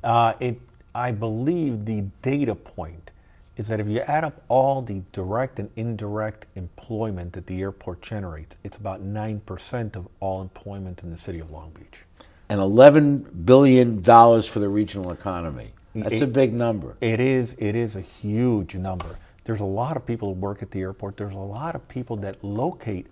Uh, 0.03 0.33
it, 0.39 0.61
I 0.93 1.09
believe 1.09 1.85
the 1.85 2.01
data 2.21 2.53
point 2.53 3.09
is 3.57 3.67
that 3.67 3.79
if 3.79 3.87
you 3.87 4.01
add 4.01 4.23
up 4.23 4.43
all 4.47 4.83
the 4.83 5.01
direct 5.11 5.57
and 5.57 5.71
indirect 5.75 6.45
employment 6.55 7.33
that 7.33 7.47
the 7.47 7.61
airport 7.61 8.03
generates, 8.03 8.57
it's 8.63 8.77
about 8.77 9.03
9% 9.03 9.95
of 9.95 10.07
all 10.19 10.43
employment 10.43 11.01
in 11.01 11.09
the 11.09 11.17
city 11.17 11.39
of 11.39 11.49
Long 11.49 11.71
Beach. 11.71 12.01
And 12.47 12.59
$11 12.61 13.43
billion 13.43 14.03
for 14.03 14.59
the 14.59 14.69
regional 14.69 15.09
economy. 15.09 15.71
That's 15.95 16.15
It- 16.15 16.21
a 16.21 16.27
big 16.27 16.53
number. 16.53 16.95
It 17.01 17.19
is. 17.19 17.55
It 17.57 17.75
is 17.75 17.95
a 17.95 18.01
huge 18.01 18.75
number. 18.75 19.17
There's 19.45 19.61
a 19.61 19.65
lot 19.65 19.97
of 19.97 20.05
people 20.05 20.35
who 20.35 20.39
work 20.39 20.61
at 20.61 20.69
the 20.69 20.81
airport. 20.81 21.17
There's 21.17 21.33
a 21.33 21.37
lot 21.37 21.73
of 21.73 21.87
people 21.87 22.17
that 22.17 22.43
locate 22.43 23.07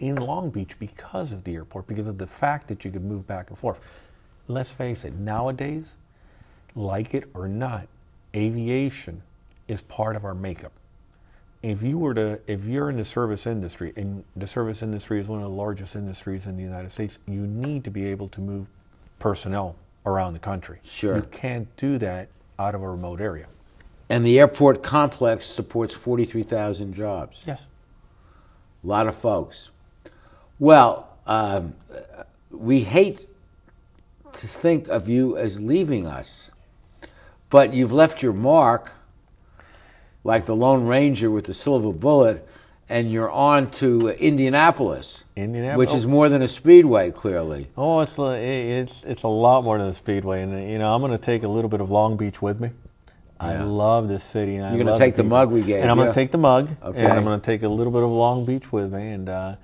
in 0.00 0.16
Long 0.16 0.50
Beach 0.50 0.78
because 0.78 1.32
of 1.32 1.44
the 1.44 1.54
airport, 1.54 1.86
because 1.86 2.06
of 2.06 2.18
the 2.18 2.26
fact 2.26 2.68
that 2.68 2.84
you 2.84 2.90
could 2.90 3.04
move 3.04 3.26
back 3.26 3.50
and 3.50 3.58
forth. 3.58 3.78
Let's 4.48 4.70
face 4.70 5.04
it. 5.04 5.14
Nowadays, 5.14 5.96
like 6.74 7.14
it 7.14 7.24
or 7.34 7.48
not, 7.48 7.88
aviation 8.34 9.22
is 9.68 9.80
part 9.82 10.16
of 10.16 10.24
our 10.24 10.34
makeup. 10.34 10.72
If 11.62 11.82
you 11.82 11.98
were 11.98 12.14
to, 12.14 12.38
if 12.46 12.64
you're 12.64 12.90
in 12.90 12.96
the 12.96 13.04
service 13.04 13.46
industry, 13.46 13.92
and 13.96 14.22
the 14.36 14.46
service 14.46 14.82
industry 14.82 15.18
is 15.18 15.26
one 15.26 15.42
of 15.42 15.50
the 15.50 15.56
largest 15.56 15.96
industries 15.96 16.46
in 16.46 16.56
the 16.56 16.62
United 16.62 16.92
States, 16.92 17.18
you 17.26 17.40
need 17.40 17.82
to 17.84 17.90
be 17.90 18.06
able 18.06 18.28
to 18.28 18.40
move 18.40 18.68
personnel 19.18 19.74
around 20.04 20.34
the 20.34 20.38
country. 20.38 20.78
Sure. 20.84 21.16
You 21.16 21.22
can't 21.32 21.74
do 21.76 21.98
that 21.98 22.28
out 22.58 22.74
of 22.74 22.82
a 22.82 22.88
remote 22.88 23.20
area. 23.20 23.46
And 24.08 24.24
the 24.24 24.38
airport 24.38 24.82
complex 24.82 25.46
supports 25.46 25.92
43,000 25.92 26.94
jobs. 26.94 27.42
Yes. 27.46 27.66
A 28.84 28.86
lot 28.86 29.08
of 29.08 29.16
folks. 29.16 29.70
Well, 30.58 31.08
um, 31.26 31.74
we 32.50 32.80
hate 32.80 33.28
to 34.32 34.46
think 34.46 34.88
of 34.88 35.08
you 35.08 35.36
as 35.36 35.60
leaving 35.60 36.06
us, 36.06 36.50
but 37.50 37.74
you've 37.74 37.92
left 37.92 38.22
your 38.22 38.32
mark 38.32 38.92
like 40.24 40.46
the 40.46 40.56
Lone 40.56 40.86
Ranger 40.86 41.30
with 41.30 41.44
the 41.44 41.54
silver 41.54 41.92
bullet, 41.92 42.46
and 42.88 43.10
you're 43.10 43.30
on 43.30 43.70
to 43.72 44.08
Indianapolis, 44.10 45.24
Indianapolis. 45.36 45.78
which 45.90 45.96
is 45.96 46.06
more 46.06 46.28
than 46.28 46.42
a 46.42 46.48
speedway, 46.48 47.10
clearly. 47.10 47.68
Oh, 47.76 48.00
it's 48.00 48.16
it's 48.18 49.04
it's 49.04 49.22
a 49.24 49.28
lot 49.28 49.62
more 49.62 49.78
than 49.78 49.88
a 49.88 49.94
speedway, 49.94 50.42
and 50.42 50.70
you 50.70 50.78
know 50.78 50.94
I'm 50.94 51.00
going 51.00 51.12
to 51.12 51.18
take 51.18 51.42
a 51.42 51.48
little 51.48 51.68
bit 51.70 51.80
of 51.80 51.90
Long 51.90 52.16
Beach 52.16 52.40
with 52.40 52.60
me. 52.60 52.70
I 53.38 53.56
love 53.58 54.08
this 54.08 54.24
city. 54.24 54.56
And 54.56 54.74
You're 54.74 54.84
gonna 54.84 54.98
take 54.98 55.14
the 55.14 55.22
people. 55.22 55.36
mug 55.36 55.50
we 55.50 55.62
gave 55.62 55.82
and 55.82 55.90
I'm 55.90 55.98
going 55.98 56.08
to 56.08 56.14
take 56.14 56.32
the 56.32 56.38
mug, 56.38 56.70
Okay. 56.82 57.04
and 57.04 57.12
I'm 57.12 57.22
going 57.24 57.38
to 57.38 57.44
take 57.44 57.62
a 57.62 57.68
little 57.68 57.92
bit 57.92 58.02
of 58.02 58.08
Long 58.08 58.46
Beach 58.46 58.72
with 58.72 58.94
me, 58.94 59.10
and 59.10 59.28
uh, 59.28 59.56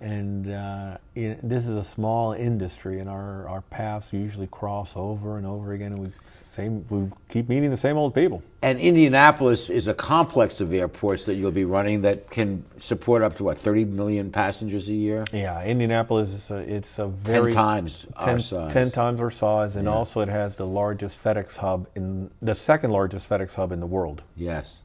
and 0.00 0.50
uh, 0.50 0.98
know, 1.16 1.36
this 1.42 1.66
is 1.66 1.76
a 1.76 1.84
small 1.84 2.32
industry, 2.32 3.00
and 3.00 3.08
our, 3.08 3.48
our 3.48 3.60
paths 3.62 4.12
usually 4.12 4.46
cross 4.48 4.94
over 4.96 5.38
and 5.38 5.46
over 5.46 5.72
again, 5.72 5.92
and 5.92 6.00
we 6.06 6.12
same 6.26 6.84
we 6.90 7.10
keep 7.28 7.48
meeting 7.48 7.70
the 7.70 7.76
same 7.76 7.96
old 7.96 8.14
people. 8.14 8.42
And 8.62 8.78
Indianapolis 8.78 9.70
is 9.70 9.88
a 9.88 9.94
complex 9.94 10.60
of 10.60 10.72
airports 10.72 11.26
that 11.26 11.34
you'll 11.34 11.50
be 11.50 11.64
running 11.64 12.02
that 12.02 12.30
can 12.30 12.64
support 12.78 13.22
up 13.22 13.36
to 13.36 13.44
what 13.44 13.58
30 13.58 13.84
million 13.86 14.30
passengers 14.30 14.88
a 14.88 14.94
year. 14.94 15.24
Yeah, 15.32 15.62
Indianapolis 15.64 16.30
is 16.30 16.50
a, 16.50 16.56
it's 16.56 16.98
a 16.98 17.06
very 17.06 17.52
times 17.52 18.06
our 18.16 18.26
10 18.26 18.40
size. 18.40 18.72
10 18.72 18.90
times 18.90 19.20
our 19.20 19.30
size, 19.30 19.76
and 19.76 19.86
Yeah. 19.86 19.94
also 19.94 20.20
it 20.20 20.28
has 20.28 20.56
the 20.56 20.66
largest 20.66 21.22
FedEx 21.22 21.56
hub 21.56 21.86
in 21.94 22.30
the 22.42 22.54
second 22.54 22.90
largest 22.90 23.28
FedEx 23.28 23.54
hub 23.54 23.72
in 23.72 23.80
the 23.80 23.86
world. 23.86 24.22
Yes. 24.36 24.78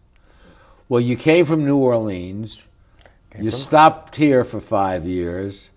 Well, 0.87 1.01
you 1.01 1.15
came 1.17 1.45
from 1.45 1.65
New 1.65 1.77
Orleans. 1.77 2.63
You 3.37 3.51
stopped 3.51 4.15
here 4.15 4.43
for 4.43 4.59
five 4.59 5.05
years, 5.05 5.69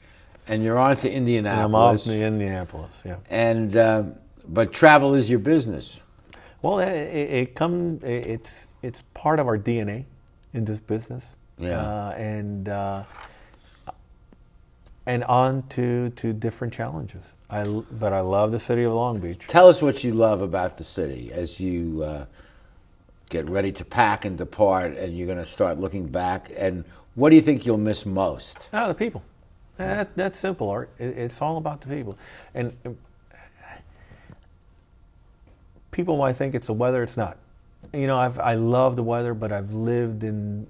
and 0.48 0.62
you're 0.62 0.78
on 0.78 0.96
to 0.96 1.10
And 1.10 1.28
I'm 1.48 1.74
off 1.74 1.94
Indianapolis. 1.94 2.04
to 2.04 2.24
Indianapolis. 2.24 3.00
Yeah. 3.04 3.16
And 3.30 3.76
um, 3.76 4.14
but 4.48 4.72
travel 4.72 5.14
is 5.14 5.28
your 5.28 5.38
business. 5.38 6.00
Well, 6.62 6.78
it, 6.78 6.88
it, 6.88 7.54
come 7.54 8.00
it's 8.02 8.66
it's 8.82 9.02
part 9.14 9.38
of 9.38 9.46
our 9.46 9.58
DNA 9.58 10.04
in 10.54 10.64
this 10.64 10.78
business. 10.78 11.34
Yeah. 11.58 11.80
Uh, 11.80 12.10
and 12.12 12.68
uh, 12.68 13.04
and 15.06 15.24
on 15.24 15.66
to 15.68 16.10
to 16.10 16.32
different 16.32 16.72
challenges. 16.72 17.32
I 17.50 17.64
but 17.64 18.12
I 18.12 18.20
love 18.20 18.52
the 18.52 18.60
city 18.60 18.84
of 18.84 18.92
Long 18.92 19.18
Beach. 19.18 19.46
Tell 19.46 19.68
us 19.68 19.82
what 19.82 20.02
you 20.02 20.12
love 20.12 20.40
about 20.40 20.78
the 20.78 20.84
city 20.84 21.30
as 21.32 21.60
you 21.60 22.02
uh, 22.02 22.26
get 23.28 23.48
ready 23.48 23.72
to 23.72 23.84
pack 23.84 24.24
and 24.24 24.38
depart, 24.38 24.96
and 24.96 25.16
you're 25.16 25.26
going 25.26 25.38
to 25.38 25.46
start 25.46 25.78
looking 25.78 26.06
back. 26.06 26.50
And 26.56 26.84
what 27.14 27.30
do 27.30 27.36
you 27.36 27.42
think 27.42 27.66
you'll 27.66 27.78
miss 27.78 28.06
most? 28.06 28.68
Ah, 28.72 28.88
the 28.88 28.94
people. 28.94 29.22
That, 29.78 30.14
that's 30.16 30.38
simple, 30.38 30.68
Art. 30.70 30.90
It, 30.98 31.18
it's 31.18 31.40
all 31.42 31.56
about 31.56 31.80
the 31.80 31.88
people. 31.88 32.16
And 32.54 32.76
uh, 32.84 32.90
people 35.90 36.16
might 36.16 36.36
think 36.36 36.54
it's 36.54 36.66
the 36.66 36.72
weather. 36.72 37.02
It's 37.02 37.16
not. 37.16 37.36
You 37.92 38.06
know, 38.06 38.18
I've, 38.18 38.38
I 38.38 38.54
love 38.54 38.96
the 38.96 39.02
weather, 39.02 39.34
but 39.34 39.52
I've 39.52 39.72
lived 39.72 40.24
in 40.24 40.66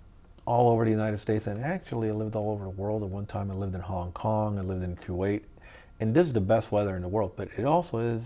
all 0.47 0.71
over 0.71 0.85
the 0.85 0.91
United 0.91 1.19
States, 1.19 1.47
and 1.47 1.63
actually 1.63 2.09
I 2.09 2.13
lived 2.13 2.35
all 2.35 2.51
over 2.51 2.65
the 2.65 2.71
world. 2.71 3.03
At 3.03 3.11
one 3.11 3.27
time, 3.27 3.51
I 3.51 3.55
lived 3.55 3.75
in 3.75 3.81
Hong 3.81 4.13
Kong. 4.13 4.59
I 4.59 4.63
lived 4.63 4.83
in 4.83 4.97
Kuwait, 4.97 5.43
and 6.01 6.15
this 6.15 6.27
is 6.27 6.33
the 6.33 6.41
best 6.41 6.73
weather 6.73 6.97
in 6.97 7.03
the 7.03 7.09
world. 7.09 7.33
But 7.37 7.49
it 7.57 7.65
also 7.65 7.99
is. 7.99 8.23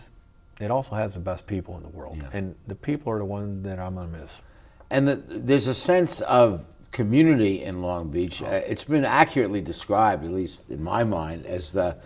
It 0.58 0.70
also 0.70 0.94
has 0.94 1.12
the 1.12 1.20
best 1.20 1.46
people 1.46 1.76
in 1.76 1.82
the 1.82 1.90
world, 1.90 2.16
Yeah. 2.16 2.30
and 2.32 2.54
the 2.66 2.75
people 2.75 3.12
are 3.12 3.18
the 3.18 3.26
ones 3.26 3.62
that 3.64 3.78
I'm 3.78 3.96
gonna 3.96 4.08
miss. 4.08 4.40
And 4.88 5.06
the, 5.06 5.16
there's 5.16 5.66
a 5.66 5.75
sense 5.75 6.23
of 6.23 6.64
community 6.93 7.62
in 7.62 7.83
Long 7.83 8.09
Beach. 8.09 8.43
Uh, 8.43 8.47
it's 8.66 8.85
been 8.85 9.05
accurately 9.05 9.61
described, 9.61 10.25
at 10.25 10.31
least 10.33 10.62
in 10.71 10.83
my 10.83 11.05
mind, 11.05 11.47
as 11.47 11.73
the 11.73 11.97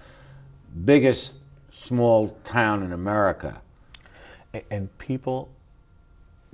biggest 0.84 1.34
small 1.68 2.28
town 2.44 2.82
in 2.82 2.92
America. 2.92 3.60
And 4.70 4.96
people 4.98 5.48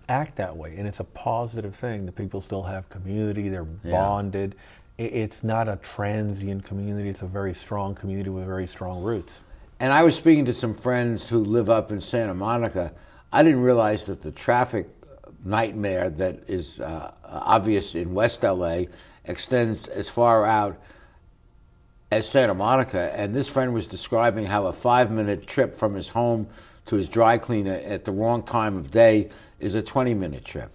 act 0.09 0.37
that 0.37 0.57
way 0.57 0.77
and 0.77 0.87
it's 0.87 1.01
a 1.01 1.05
positive 1.05 1.75
thing 1.75 2.07
that 2.07 2.13
people 2.13 2.41
still 2.41 2.63
have 2.63 2.89
community 2.89 3.49
they're 3.49 3.67
Yeah. 3.83 3.91
bonded 3.91 4.55
it's 4.99 5.43
not 5.43 5.69
a 5.69 5.77
transient 5.83 6.65
community 6.65 7.09
it's 7.09 7.23
a 7.23 7.27
very 7.27 7.53
strong 7.53 7.93
community 7.95 8.31
with 8.31 8.45
very 8.47 8.69
strong 8.69 9.03
roots 9.03 9.43
And 9.81 9.93
I 9.93 10.05
was 10.05 10.15
speaking 10.15 10.45
to 10.45 10.55
some 10.55 10.73
friends 10.75 11.29
who 11.29 11.39
live 11.41 11.69
up 11.69 11.91
in 11.91 12.01
Santa 12.01 12.35
Monica. 12.35 12.93
I 13.33 13.43
didn't 13.43 13.63
realize 13.63 14.05
that 14.07 14.23
the 14.23 14.31
traffic 14.31 14.89
nightmare 15.45 16.11
that 16.11 16.49
is 16.49 16.81
uh, 16.81 17.13
obvious 17.25 17.95
in 17.95 18.15
West 18.15 18.43
LA 18.43 18.83
extends 19.27 19.89
as 19.89 20.09
far 20.09 20.45
out 20.47 20.77
as 22.11 22.29
Santa 22.29 22.55
Monica. 22.55 23.13
And 23.19 23.35
this 23.35 23.49
friend 23.49 23.75
was 23.75 23.87
describing 23.87 24.47
how 24.47 24.67
a 24.67 24.73
five 24.73 25.11
minute 25.11 25.47
trip 25.47 25.75
from 25.75 25.95
his 25.95 26.09
home 26.09 26.47
to 26.87 26.97
his 26.97 27.09
dry 27.09 27.37
cleaner 27.39 27.75
at 27.85 28.05
the 28.05 28.13
wrong 28.13 28.43
time 28.43 28.77
of 28.77 28.91
day 28.91 29.29
is 29.61 29.75
a 29.75 29.83
20 29.83 30.15
minute 30.15 30.45
trip. 30.45 30.71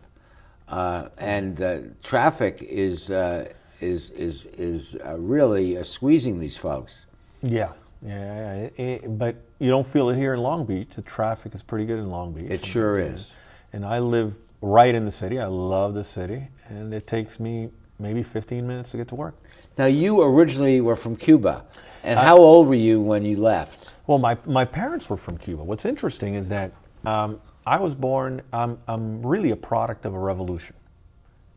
Uh, 0.68 1.08
and 1.18 1.62
uh, 1.62 1.80
traffic 2.04 2.62
is, 2.64 3.12
uh, 3.12 3.52
is, 3.82 4.10
is, 4.12 4.46
is 4.46 4.96
uh, 5.06 5.18
really 5.18 5.78
uh, 5.78 5.84
squeezing 5.84 6.40
these 6.40 6.58
folks. 6.58 7.06
yeah 7.42 7.72
yeah, 8.04 8.54
it- 8.56 8.74
it- 8.80 9.20
but 9.20 9.36
you 9.60 9.70
don't 9.70 9.86
feel 9.86 10.10
it 10.10 10.16
here 10.18 10.34
in 10.34 10.40
long 10.40 10.66
beach 10.66 10.90
the 10.96 11.02
traffic 11.04 11.54
is 11.54 11.62
pretty 11.62 11.86
good 11.86 12.00
in 12.00 12.10
long 12.10 12.32
beach 12.34 12.50
It 12.50 12.66
sure 12.66 12.98
is. 12.98 13.32
and 13.74 13.86
i 13.86 14.00
live 14.00 14.34
right 14.62 14.94
in 14.96 15.06
the 15.06 15.12
city 15.12 15.40
i 15.40 15.46
love 15.46 15.94
the 15.94 16.04
city 16.04 16.48
and 16.70 16.94
it 16.94 17.08
takes 17.08 17.40
me 17.40 17.70
maybe 18.00 18.24
15 18.24 18.66
minutes 18.68 18.92
to 18.92 18.98
get 18.98 19.08
to 19.08 19.16
work 19.16 19.36
Now, 19.78 19.86
you 19.86 20.22
originally 20.22 20.82
were 20.82 20.96
from 20.96 21.16
Cuba. 21.16 21.64
And 22.04 22.18
how 22.20 22.38
old 22.38 22.68
were 22.68 22.74
you 22.76 23.00
when 23.00 23.24
you 23.24 23.38
left? 23.38 23.94
Well, 24.08 24.18
my, 24.18 24.36
my 24.46 24.66
parents 24.66 25.08
were 25.10 25.18
from 25.18 25.38
Cuba. 25.38 25.64
What's 25.64 25.86
interesting 25.86 26.34
is 26.36 26.50
that 26.50 26.72
um, 27.06 27.40
I 27.66 27.78
was 27.80 27.94
born, 27.94 28.42
I'm, 28.52 28.80
I'm 28.88 29.24
really 29.26 29.52
a 29.52 29.56
product 29.56 30.06
of 30.06 30.14
a 30.16 30.20
revolution. 30.20 30.76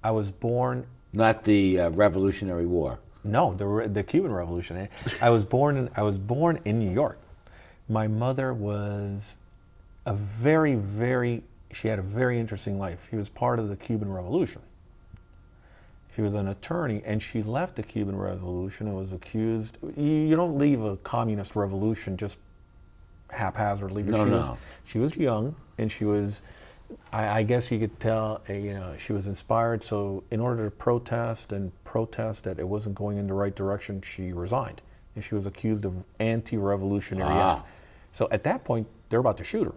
I 0.02 0.10
was 0.10 0.30
born, 0.30 0.86
Not 1.14 1.44
the 1.44 1.80
uh, 1.80 1.90
Revolutionary 1.90 2.66
War. 2.66 2.98
no, 3.24 3.54
the, 3.54 3.88
the 3.88 4.02
Cuban 4.02 4.30
Revolution. 4.32 4.86
I 5.22 5.30
was 5.30 5.44
born 5.46 5.76
in, 5.78 5.88
I 5.96 6.02
was 6.02 6.18
born 6.18 6.60
in 6.66 6.78
New 6.78 6.92
York. 6.92 7.18
My 7.88 8.06
mother 8.06 8.52
was 8.52 9.34
a 10.04 10.12
very, 10.14 10.74
very, 10.74 11.42
she 11.74 11.88
had 11.88 11.98
a 11.98 12.02
very 12.02 12.38
interesting 12.38 12.78
life. 12.78 13.06
She 13.10 13.16
was 13.16 13.28
part 13.28 13.58
of 13.58 13.68
the 13.68 13.76
Cuban 13.76 14.10
Revolution. 14.12 14.62
She 16.14 16.22
was 16.22 16.34
an 16.34 16.46
attorney, 16.48 17.02
and 17.04 17.20
she 17.20 17.42
left 17.42 17.74
the 17.76 17.82
Cuban 17.82 18.16
Revolution 18.16 18.86
and 18.86 18.96
was 18.96 19.12
accused. 19.12 19.76
You, 19.96 20.04
you 20.04 20.36
don't 20.36 20.56
leave 20.58 20.80
a 20.82 20.96
communist 20.98 21.56
revolution 21.56 22.16
just 22.16 22.38
haphazardly. 23.30 24.04
No, 24.04 24.24
she 24.24 24.30
was 24.30 24.46
no. 24.46 24.58
she 24.84 24.98
was 24.98 25.16
young, 25.16 25.56
and 25.78 25.90
she 25.90 26.04
was. 26.04 26.40
I, 27.12 27.38
I 27.40 27.42
guess 27.42 27.70
you 27.72 27.80
could 27.80 27.98
tell. 27.98 28.42
uh, 28.48 28.52
You 28.52 28.74
know, 28.74 28.94
she 28.96 29.12
was 29.12 29.26
inspired. 29.26 29.82
So, 29.82 30.22
in 30.30 30.38
order 30.38 30.64
to 30.66 30.70
protest 30.70 31.50
and 31.50 31.72
protest 31.82 32.44
that 32.44 32.60
it 32.60 32.68
wasn't 32.68 32.94
going 32.94 33.18
in 33.18 33.26
the 33.26 33.34
right 33.34 33.54
direction, 33.54 34.00
she 34.02 34.32
resigned, 34.32 34.82
and 35.16 35.24
she 35.24 35.34
was 35.34 35.46
accused 35.46 35.84
of 35.84 36.04
anti-revolutionary 36.20 37.28
Ah. 37.32 37.56
acts. 37.58 37.68
So, 38.12 38.28
at 38.30 38.44
that 38.44 38.62
point, 38.62 38.86
they're 39.08 39.18
about 39.18 39.38
to 39.38 39.44
shoot 39.44 39.64
her. 39.64 39.74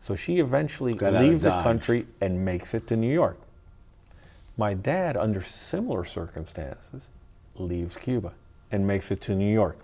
So 0.00 0.16
she 0.16 0.38
eventually 0.38 0.94
Got 0.94 1.14
leaves 1.14 1.42
the 1.42 1.50
country 1.62 2.06
and 2.20 2.44
makes 2.44 2.74
it 2.74 2.86
to 2.88 2.96
New 2.96 3.12
York. 3.12 3.38
My 4.56 4.74
dad, 4.74 5.16
under 5.16 5.42
similar 5.42 6.04
circumstances, 6.04 7.08
leaves 7.54 7.96
Cuba 7.96 8.32
and 8.70 8.86
makes 8.86 9.10
it 9.10 9.20
to 9.22 9.34
New 9.34 9.52
York. 9.52 9.78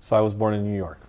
So 0.00 0.16
I 0.16 0.20
was 0.20 0.34
born 0.34 0.54
in 0.54 0.64
New 0.64 0.76
York. 0.76 1.00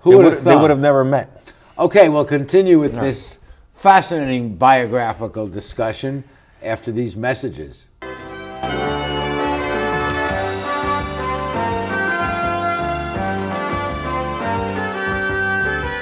Who 0.00 0.10
they 0.10 0.16
would 0.16 0.32
have 0.32 0.44
they 0.44 0.56
would 0.56 0.70
have 0.70 0.80
never 0.80 1.04
met. 1.04 1.52
Okay, 1.78 2.08
we'll 2.08 2.24
continue 2.24 2.78
with 2.78 2.94
No. 2.94 3.00
this 3.02 3.38
fascinating 3.74 4.56
biographical 4.56 5.48
discussion 5.48 6.24
after 6.62 6.92
these 6.92 7.16
messages. 7.16 7.86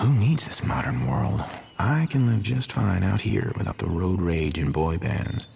Who 0.00 0.14
needs 0.14 0.46
this 0.46 0.64
modern 0.64 1.06
world? 1.06 1.44
I 1.78 2.06
can 2.08 2.24
live 2.24 2.40
just 2.40 2.72
fine 2.72 3.02
out 3.02 3.20
here 3.20 3.52
without 3.58 3.76
the 3.76 3.86
road 3.86 4.22
rage 4.22 4.56
and 4.56 4.72
boy 4.72 4.96
bands. 4.96 5.46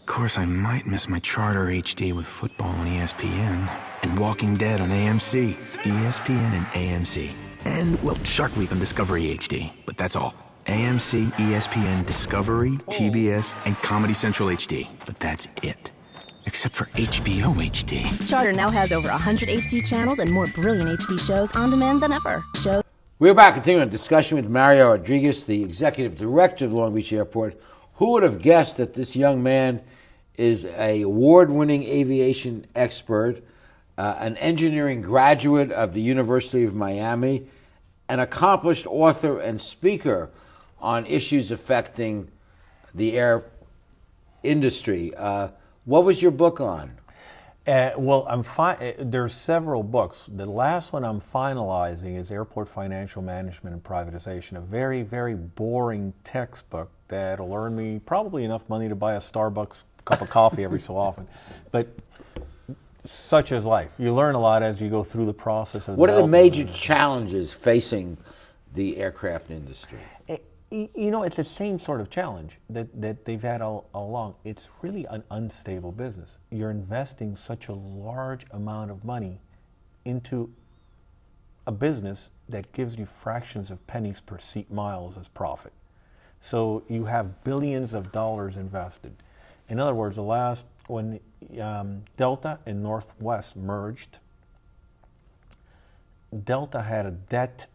Of 0.00 0.06
course, 0.06 0.36
I 0.36 0.44
might 0.44 0.88
miss 0.88 1.08
my 1.08 1.20
Charter 1.20 1.66
HD 1.66 2.12
with 2.12 2.26
football 2.26 2.70
on 2.70 2.88
ESPN 2.88 3.70
and 4.02 4.18
Walking 4.18 4.54
Dead 4.54 4.80
on 4.80 4.88
AMC. 4.88 5.54
ESPN 5.84 6.52
and 6.52 6.66
AMC. 6.66 7.32
And, 7.64 8.02
well, 8.02 8.16
Shark 8.24 8.56
Week 8.56 8.72
on 8.72 8.80
Discovery 8.80 9.38
HD. 9.38 9.72
But 9.86 9.98
that's 9.98 10.16
all. 10.16 10.34
AMC, 10.64 11.30
ESPN, 11.34 12.04
Discovery, 12.04 12.72
TBS, 12.90 13.54
and 13.66 13.76
Comedy 13.82 14.14
Central 14.14 14.48
HD. 14.48 14.88
But 15.06 15.20
that's 15.20 15.46
it. 15.62 15.92
Except 16.44 16.74
for 16.74 16.86
HBO 16.86 17.54
HD. 17.54 18.28
Charter 18.28 18.52
now 18.52 18.68
has 18.68 18.90
over 18.90 19.06
100 19.06 19.48
HD 19.48 19.86
channels 19.86 20.18
and 20.18 20.28
more 20.28 20.48
brilliant 20.48 20.98
HD 20.98 21.20
shows 21.24 21.54
on 21.54 21.70
demand 21.70 22.02
than 22.02 22.12
ever. 22.12 22.42
Show 22.56 22.81
We're 23.22 23.34
back 23.34 23.54
continuing 23.54 23.86
a 23.86 23.90
discussion 23.90 24.34
with 24.34 24.48
Mario 24.48 24.90
Rodriguez, 24.90 25.44
the 25.44 25.62
executive 25.62 26.18
director 26.18 26.64
of 26.64 26.72
Long 26.72 26.92
Beach 26.92 27.12
Airport. 27.12 27.56
Who 27.94 28.10
would 28.10 28.24
have 28.24 28.42
guessed 28.42 28.78
that 28.78 28.94
this 28.94 29.14
young 29.14 29.44
man 29.44 29.80
is 30.36 30.64
a 30.64 31.02
award-winning 31.02 31.84
aviation 31.84 32.66
expert, 32.74 33.40
uh, 33.96 34.16
an 34.18 34.36
engineering 34.38 35.02
graduate 35.02 35.70
of 35.70 35.94
the 35.94 36.00
University 36.00 36.64
of 36.64 36.74
Miami, 36.74 37.46
an 38.08 38.18
accomplished 38.18 38.88
author 38.88 39.38
and 39.38 39.60
speaker 39.62 40.28
on 40.80 41.06
issues 41.06 41.52
affecting 41.52 42.28
the 42.92 43.16
air 43.16 43.44
industry. 44.42 45.14
Uh, 45.14 45.50
what 45.84 46.02
was 46.04 46.20
your 46.20 46.32
book 46.32 46.60
on? 46.60 46.98
Uh, 47.66 47.90
well, 47.96 48.26
I'm 48.28 48.42
fi- 48.42 48.74
uh, 48.74 48.92
there's 48.98 49.32
several 49.32 49.84
books. 49.84 50.28
The 50.34 50.46
last 50.46 50.92
one 50.92 51.04
I'm 51.04 51.20
finalizing 51.20 52.18
is 52.18 52.32
Airport 52.32 52.68
Financial 52.68 53.22
Management 53.22 53.74
and 53.74 53.82
Privatization, 53.84 54.56
a 54.56 54.60
very, 54.60 55.02
very 55.02 55.34
boring 55.34 56.12
textbook 56.24 56.90
that'll 57.06 57.54
earn 57.54 57.76
me 57.76 58.00
probably 58.04 58.44
enough 58.44 58.68
money 58.68 58.88
to 58.88 58.96
buy 58.96 59.14
a 59.14 59.20
Starbucks 59.20 59.84
cup 60.04 60.20
of 60.20 60.28
coffee 60.28 60.64
every 60.64 60.80
so 60.80 60.96
often. 60.96 61.28
But 61.70 61.86
such 63.04 63.52
is 63.52 63.64
life. 63.64 63.90
You 63.96 64.12
learn 64.12 64.34
a 64.34 64.40
lot 64.40 64.64
as 64.64 64.80
you 64.80 64.88
go 64.88 65.04
through 65.04 65.26
the 65.26 65.34
process 65.34 65.86
of 65.86 65.96
What 65.96 66.10
are 66.10 66.16
the 66.16 66.26
major 66.26 66.64
challenges 66.64 67.52
facing 67.52 68.16
the 68.74 68.96
aircraft 68.96 69.50
industry? 69.52 69.98
Y- 70.28 70.40
You 70.72 71.10
know, 71.10 71.22
it's 71.22 71.36
the 71.36 71.44
same 71.44 71.78
sort 71.78 72.00
of 72.00 72.08
challenge 72.08 72.56
that, 72.70 72.88
that 72.98 73.26
they've 73.26 73.42
had 73.42 73.60
all, 73.60 73.90
all 73.92 74.08
along. 74.08 74.36
It's 74.42 74.70
really 74.80 75.04
an 75.04 75.22
unstable 75.30 75.92
business. 75.92 76.38
You're 76.50 76.70
investing 76.70 77.36
such 77.36 77.68
a 77.68 77.74
large 77.74 78.46
amount 78.52 78.90
of 78.90 79.04
money 79.04 79.38
into 80.06 80.50
a 81.66 81.72
business 81.72 82.30
that 82.48 82.72
gives 82.72 82.96
you 82.96 83.04
fractions 83.04 83.70
of 83.70 83.86
pennies 83.86 84.22
per 84.22 84.38
seat 84.38 84.70
miles 84.72 85.18
as 85.18 85.28
profit. 85.28 85.74
So 86.40 86.84
you 86.88 87.04
have 87.04 87.44
billions 87.44 87.92
of 87.92 88.10
dollars 88.10 88.56
invested. 88.56 89.14
In 89.68 89.78
other 89.78 89.94
words, 89.94 90.16
the 90.16 90.22
last, 90.22 90.64
when 90.86 91.20
um, 91.60 92.02
Delta 92.16 92.58
and 92.64 92.82
Northwest 92.82 93.56
merged, 93.56 94.20
Delta 96.44 96.80
had 96.80 97.04
a 97.04 97.10
debt 97.10 97.66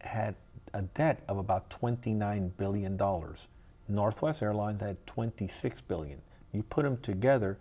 had 0.00 0.36
a 0.74 0.82
debt 0.82 1.22
of 1.28 1.38
about 1.38 1.70
29 1.70 2.52
billion 2.56 2.96
dollars. 2.96 3.46
Northwest 3.88 4.42
Airlines 4.42 4.80
had 4.80 5.04
26 5.06 5.80
billion. 5.82 6.20
You 6.52 6.62
put 6.64 6.82
them 6.84 6.96
together, 6.98 7.56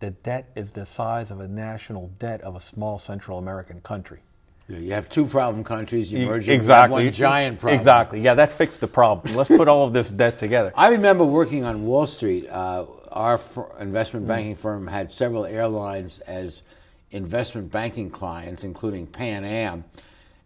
the 0.00 0.10
debt 0.10 0.48
is 0.54 0.70
the 0.70 0.86
size 0.86 1.30
of 1.30 1.40
a 1.40 1.48
national 1.48 2.10
debt 2.18 2.40
of 2.42 2.56
a 2.56 2.60
small 2.60 2.98
Central 2.98 3.38
American 3.38 3.80
country. 3.82 4.20
Yeah, 4.68 4.78
You 4.78 4.92
have 4.92 5.08
two 5.08 5.26
problem 5.26 5.64
countries. 5.64 6.10
You 6.12 6.26
merge 6.26 6.48
exactly. 6.48 7.04
one 7.04 7.12
giant 7.12 7.58
problem. 7.58 7.78
Exactly. 7.78 8.20
Yeah, 8.20 8.34
that 8.34 8.52
fixed 8.52 8.80
the 8.80 8.86
problem. 8.86 9.34
Let's 9.34 9.48
put 9.48 9.66
all 9.68 9.84
of 9.86 9.92
this 9.92 10.08
debt 10.10 10.38
together. 10.38 10.72
I 10.76 10.88
remember 10.88 11.24
working 11.24 11.64
on 11.64 11.84
Wall 11.84 12.06
Street. 12.06 12.48
Uh, 12.48 12.86
our 13.10 13.40
investment 13.80 14.24
Mm. 14.26 14.28
banking 14.28 14.54
firm 14.54 14.86
had 14.86 15.10
several 15.10 15.44
airlines 15.46 16.20
as 16.20 16.62
investment 17.10 17.70
banking 17.72 18.10
clients, 18.10 18.64
including 18.64 19.06
Pan 19.06 19.44
Am. 19.44 19.84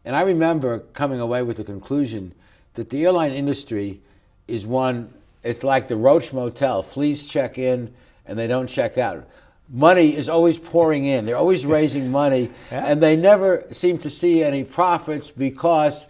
And 0.05 0.17
I 0.17 0.23
remember 0.23 0.81
coming 0.93 1.21
away 1.21 1.43
with 1.43 1.59
the 1.59 1.65
conclusion 1.65 2.33
that 2.75 2.91
the 2.91 3.05
airline 3.05 3.33
industry 3.33 4.01
is 4.49 4.67
one, 4.67 5.13
it's 5.43 5.63
like 5.63 5.89
the 5.89 5.97
Roach 5.97 6.33
Motel. 6.33 6.83
Fleas 6.83 7.27
check 7.27 7.59
in 7.59 7.93
and 8.27 8.39
they 8.39 8.47
don't 8.47 8.67
check 8.67 8.99
out. 8.99 9.29
Money 9.69 10.15
is 10.17 10.29
always 10.29 10.59
pouring 10.59 11.05
in. 11.05 11.25
They're 11.25 11.37
always 11.37 11.65
raising 11.79 12.11
money, 12.11 12.51
Yeah. 12.71 12.85
and 12.87 13.03
they 13.03 13.17
never 13.17 13.65
seem 13.73 13.99
to 13.99 14.11
see 14.11 14.43
any 14.45 14.65
profits 14.65 15.31
because 15.31 16.07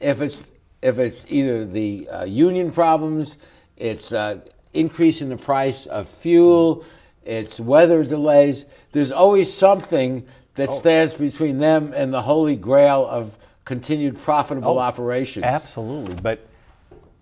if 0.00 0.20
it's 0.20 0.44
if 0.82 0.98
it's 0.98 1.24
either 1.28 1.64
the 1.64 2.08
uh, 2.08 2.24
union 2.24 2.70
problems, 2.70 3.38
it's 3.76 4.12
uh, 4.12 4.40
increase 4.74 5.22
in 5.22 5.30
the 5.30 5.36
price 5.36 5.86
of 5.86 6.06
fuel, 6.08 6.84
it's 7.24 7.58
weather 7.58 8.04
delays. 8.04 8.66
There's 8.92 9.10
always 9.10 9.52
something 9.52 10.26
that 10.56 10.70
oh. 10.70 10.72
stands 10.72 11.14
between 11.14 11.58
them 11.58 11.92
and 11.94 12.12
the 12.12 12.22
holy 12.22 12.56
grail 12.56 13.06
of 13.06 13.38
continued 13.64 14.20
profitable 14.20 14.78
Oh, 14.78 14.78
operations. 14.78 15.44
Absolutely, 15.44 16.14
but 16.14 16.46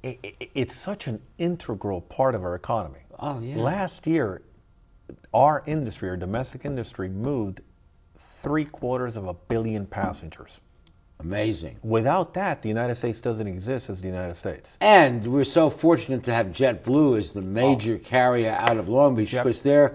i 0.02 0.18
i 0.24 0.34
it's 0.54 0.76
such 0.76 1.06
an 1.06 1.20
integral 1.38 2.00
part 2.00 2.34
of 2.34 2.44
our 2.44 2.54
economy. 2.54 3.00
Oh, 3.18 3.40
yeah. 3.40 3.56
Last 3.56 4.06
year, 4.06 4.42
our 5.32 5.62
industry, 5.66 6.08
our 6.08 6.16
domestic 6.16 6.64
industry, 6.64 7.08
moved 7.08 7.60
three 8.18 8.64
quarters 8.64 9.16
of 9.16 9.26
a 9.26 9.34
billion 9.34 9.86
passengers. 9.86 10.60
Amazing. 11.20 11.78
Without 11.82 12.34
that, 12.34 12.60
the 12.62 12.68
United 12.68 12.96
States 12.96 13.20
doesn't 13.20 13.46
exist 13.46 13.88
as 13.88 14.00
the 14.00 14.08
United 14.08 14.34
States. 14.34 14.76
And 14.80 15.26
we're 15.26 15.44
so 15.44 15.70
fortunate 15.70 16.22
to 16.24 16.34
have 16.34 16.48
JetBlue 16.48 17.16
as 17.16 17.32
the 17.32 17.40
major 17.40 17.98
carrier 17.98 18.56
out 18.58 18.76
of 18.76 18.88
Long 18.88 19.14
Beach 19.14 19.30
because 19.30 19.62
their 19.62 19.94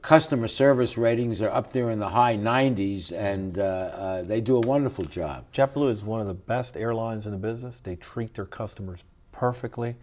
customer 0.00 0.48
service 0.48 0.96
ratings 0.96 1.42
are 1.42 1.50
up 1.50 1.72
there 1.72 1.90
in 1.90 1.98
the 1.98 2.08
high 2.08 2.36
90s, 2.36 3.12
and 3.12 3.58
uh, 3.58 3.62
uh, 3.62 4.22
they 4.22 4.40
do 4.40 4.56
a 4.56 4.60
wonderful 4.60 5.04
job. 5.04 5.44
JetBlue 5.52 5.90
is 5.90 6.02
one 6.02 6.20
of 6.20 6.26
the 6.26 6.34
best 6.34 6.76
airlines 6.76 7.26
in 7.26 7.32
the 7.32 7.38
business. 7.38 7.78
They 7.82 7.96
treat 7.96 8.34
their 8.34 8.46
customers 8.46 9.04
perfectly. 9.32 9.96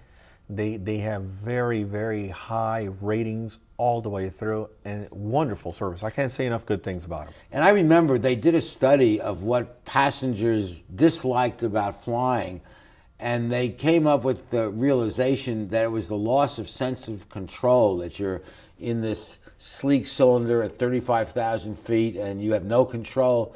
They, 0.47 0.78
they 0.78 0.97
have 0.99 1.23
very, 1.23 1.84
very 1.84 2.30
high 2.30 2.89
ratings 3.02 3.58
all 3.78 4.02
the 4.02 4.10
way 4.10 4.30
through 4.30 4.69
and 4.86 5.10
wonderful 5.12 5.73
service. 5.73 6.04
I 6.04 6.10
can't 6.10 6.32
say 6.32 6.45
enough 6.45 6.65
good 6.65 6.84
things 6.84 7.06
about 7.06 7.25
them. 7.25 7.34
And 7.52 7.63
I 7.63 7.69
remember 7.69 8.19
they 8.19 8.36
did 8.36 8.56
a 8.56 8.62
study 8.62 9.21
of 9.21 9.41
what 9.41 9.86
passengers 9.86 10.84
disliked 10.93 11.63
about 11.63 12.04
flying, 12.04 12.62
and 13.19 13.52
they 13.52 13.69
came 13.69 14.06
up 14.06 14.23
with 14.23 14.49
the 14.52 14.69
realization 14.69 15.69
that 15.69 15.84
it 15.84 15.91
was 15.91 16.08
the 16.08 16.17
loss 16.17 16.60
of 16.60 16.69
sense 16.69 17.08
of 17.08 17.28
control, 17.30 17.97
that 17.97 18.19
you're 18.19 18.41
in 18.80 19.02
this 19.02 19.39
sleek 19.60 20.08
cylinder 20.08 20.63
at 20.63 20.80
35,000 20.80 21.78
feet 21.78 22.15
and 22.15 22.41
you 22.41 22.54
have 22.54 22.63
no 22.63 22.86
control. 22.86 23.56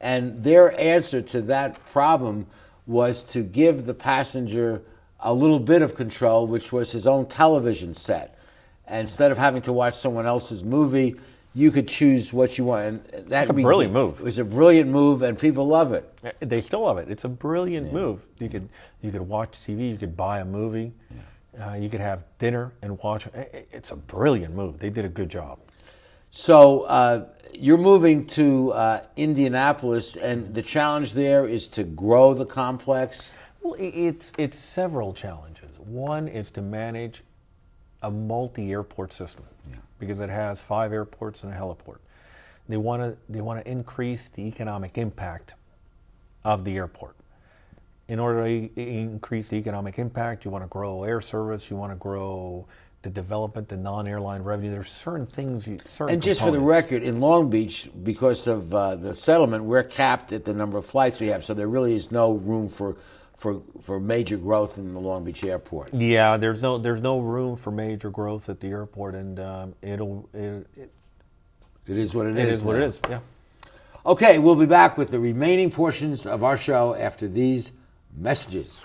And 0.00 0.42
their 0.42 0.78
answer 0.80 1.20
to 1.20 1.42
that 1.42 1.84
problem 1.90 2.46
was 2.86 3.22
to 3.24 3.42
give 3.42 3.84
the 3.84 3.92
passenger 3.92 4.80
a 5.18 5.34
little 5.34 5.58
bit 5.58 5.82
of 5.82 5.94
control, 5.94 6.46
which 6.46 6.72
was 6.72 6.92
his 6.92 7.06
own 7.06 7.26
television 7.26 7.92
set. 7.92 8.38
And 8.86 9.02
instead 9.02 9.30
of 9.30 9.38
having 9.38 9.60
to 9.62 9.72
watch 9.72 9.98
someone 9.98 10.24
else's 10.24 10.64
movie, 10.64 11.16
you 11.52 11.70
could 11.70 11.88
choose 11.88 12.32
what 12.32 12.56
you 12.56 12.64
want. 12.64 12.86
And 12.86 13.04
that 13.12 13.28
That's 13.28 13.50
a 13.50 13.52
brilliant 13.52 13.92
move. 13.92 14.20
It 14.20 14.24
was 14.24 14.38
a 14.38 14.44
brilliant 14.44 14.88
move, 14.88 15.22
and 15.22 15.38
people 15.38 15.66
love 15.66 15.92
it. 15.92 16.06
They 16.40 16.60
still 16.60 16.82
love 16.82 16.98
it. 16.98 17.10
It's 17.10 17.24
a 17.24 17.28
brilliant 17.28 17.92
move. 17.92 18.24
You 18.38 18.48
could 18.48 18.68
you 19.02 19.10
could 19.10 19.22
watch 19.22 19.52
TV. 19.60 19.90
You 19.90 19.96
could 19.96 20.16
buy 20.16 20.40
a 20.40 20.44
movie. 20.44 20.92
Uh, 21.58 21.74
you 21.74 21.88
could 21.88 22.00
have 22.00 22.22
dinner 22.38 22.72
and 22.82 22.98
watch. 22.98 23.26
It's 23.72 23.90
a 23.90 23.96
brilliant 23.96 24.54
move. 24.54 24.78
They 24.78 24.90
did 24.90 25.04
a 25.04 25.08
good 25.08 25.28
job. 25.28 25.58
So 26.30 26.82
uh, 26.82 27.26
you're 27.52 27.78
moving 27.78 28.26
to 28.28 28.72
uh, 28.72 29.04
Indianapolis, 29.16 30.16
and 30.16 30.54
the 30.54 30.62
challenge 30.62 31.12
there 31.12 31.46
is 31.46 31.66
to 31.68 31.82
grow 31.82 32.34
the 32.34 32.46
complex. 32.46 33.34
Well, 33.62 33.74
it's 33.78 34.32
it's 34.38 34.58
several 34.58 35.12
challenges. 35.12 35.78
One 35.78 36.28
is 36.28 36.50
to 36.52 36.62
manage 36.62 37.22
a 38.02 38.10
multi-airport 38.10 39.12
system 39.12 39.44
because 39.98 40.20
it 40.20 40.30
has 40.30 40.60
five 40.60 40.92
airports 40.92 41.42
and 41.42 41.52
a 41.52 41.56
heliport. 41.56 41.98
They 42.68 42.76
want 42.76 43.02
to 43.02 43.16
they 43.28 43.40
want 43.40 43.62
to 43.64 43.70
increase 43.70 44.28
the 44.32 44.42
economic 44.42 44.96
impact 44.96 45.54
of 46.44 46.64
the 46.64 46.76
airport. 46.76 47.16
In 48.10 48.18
order 48.18 48.42
to 48.42 48.80
increase 48.80 49.46
the 49.46 49.54
economic 49.54 49.96
impact, 50.00 50.44
you 50.44 50.50
want 50.50 50.64
to 50.64 50.68
grow 50.68 51.04
air 51.04 51.20
service, 51.20 51.70
you 51.70 51.76
want 51.76 51.92
to 51.92 51.96
grow 51.96 52.66
the 53.02 53.08
development, 53.08 53.68
the 53.68 53.76
non-airline 53.76 54.42
revenue. 54.42 54.72
There's 54.72 54.90
certain 54.90 55.26
things, 55.26 55.64
you, 55.68 55.78
certain 55.86 56.14
And 56.14 56.22
just 56.22 56.40
for 56.40 56.50
the 56.50 56.58
record, 56.58 57.04
in 57.04 57.20
Long 57.20 57.48
Beach, 57.48 57.88
because 58.02 58.48
of 58.48 58.74
uh, 58.74 58.96
the 58.96 59.14
settlement, 59.14 59.62
we're 59.62 59.84
capped 59.84 60.32
at 60.32 60.44
the 60.44 60.52
number 60.52 60.76
of 60.76 60.84
flights 60.84 61.20
we 61.20 61.28
have, 61.28 61.44
so 61.44 61.54
there 61.54 61.68
really 61.68 61.94
is 61.94 62.10
no 62.10 62.32
room 62.32 62.68
for 62.68 62.96
for 63.32 63.62
for 63.80 64.00
major 64.00 64.36
growth 64.36 64.76
in 64.76 64.92
the 64.92 65.00
Long 65.00 65.22
Beach 65.22 65.44
airport. 65.44 65.94
Yeah, 65.94 66.36
there's 66.36 66.60
no 66.62 66.78
there's 66.78 67.00
no 67.02 67.20
room 67.20 67.54
for 67.54 67.70
major 67.70 68.10
growth 68.10 68.48
at 68.48 68.58
the 68.58 68.68
airport, 68.68 69.14
and 69.14 69.38
um, 69.38 69.74
it'll 69.82 70.28
it, 70.34 70.66
it, 70.76 70.90
It 71.86 71.96
is 71.96 72.12
what 72.12 72.26
it 72.26 72.36
it 72.36 72.48
is 72.48 72.58
is 72.58 72.62
what 72.62 72.76
now. 72.76 72.82
it 72.82 72.88
is. 72.88 73.00
Yeah. 73.08 73.20
Okay, 74.04 74.40
we'll 74.40 74.56
be 74.56 74.66
back 74.66 74.98
with 74.98 75.12
the 75.12 75.20
remaining 75.20 75.70
portions 75.70 76.26
of 76.26 76.42
our 76.42 76.58
show 76.58 76.94
after 76.96 77.28
these 77.28 77.70
messages. 78.16 78.80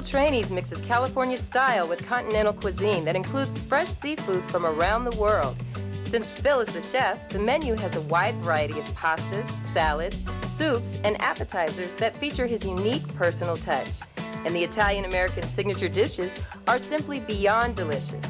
Phil 0.00 0.02
Trani's 0.02 0.50
mixes 0.50 0.80
California 0.82 1.36
style 1.36 1.86
with 1.86 2.06
continental 2.06 2.52
cuisine 2.52 3.04
that 3.04 3.16
includes 3.16 3.58
fresh 3.60 3.88
seafood 3.88 4.42
from 4.50 4.64
around 4.64 5.04
the 5.04 5.16
world. 5.18 5.56
Since 6.04 6.26
Phil 6.40 6.60
is 6.60 6.68
the 6.68 6.80
chef, 6.80 7.28
the 7.28 7.38
menu 7.38 7.74
has 7.74 7.96
a 7.96 8.00
wide 8.00 8.34
variety 8.36 8.78
of 8.78 8.84
pastas, 8.94 9.46
salads, 9.72 10.16
soups, 10.46 10.98
and 11.04 11.20
appetizers 11.20 11.94
that 11.96 12.16
feature 12.16 12.46
his 12.46 12.64
unique 12.64 13.06
personal 13.14 13.56
touch. 13.56 14.00
And 14.44 14.56
the 14.56 14.64
Italian 14.64 15.04
American 15.04 15.42
signature 15.42 15.88
dishes 15.88 16.32
are 16.66 16.78
simply 16.78 17.20
beyond 17.20 17.76
delicious. 17.76 18.24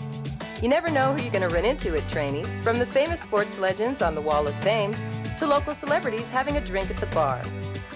You 0.62 0.68
never 0.68 0.90
know 0.90 1.14
who 1.14 1.22
you're 1.22 1.32
going 1.32 1.48
to 1.48 1.54
run 1.54 1.64
into 1.64 1.96
at 1.96 2.02
Trani's, 2.02 2.54
from 2.62 2.78
the 2.78 2.84
famous 2.84 3.22
sports 3.22 3.58
legends 3.58 4.02
on 4.02 4.14
the 4.14 4.20
Wall 4.20 4.46
of 4.46 4.54
Fame 4.56 4.94
to 5.38 5.46
local 5.46 5.74
celebrities 5.74 6.28
having 6.28 6.58
a 6.58 6.60
drink 6.60 6.90
at 6.90 6.98
the 6.98 7.06
bar. 7.06 7.42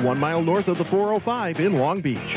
one 0.00 0.18
mile 0.18 0.42
north 0.42 0.68
of 0.68 0.78
the 0.78 0.84
405 0.84 1.60
in 1.60 1.74
Long 1.74 2.00
Beach. 2.00 2.36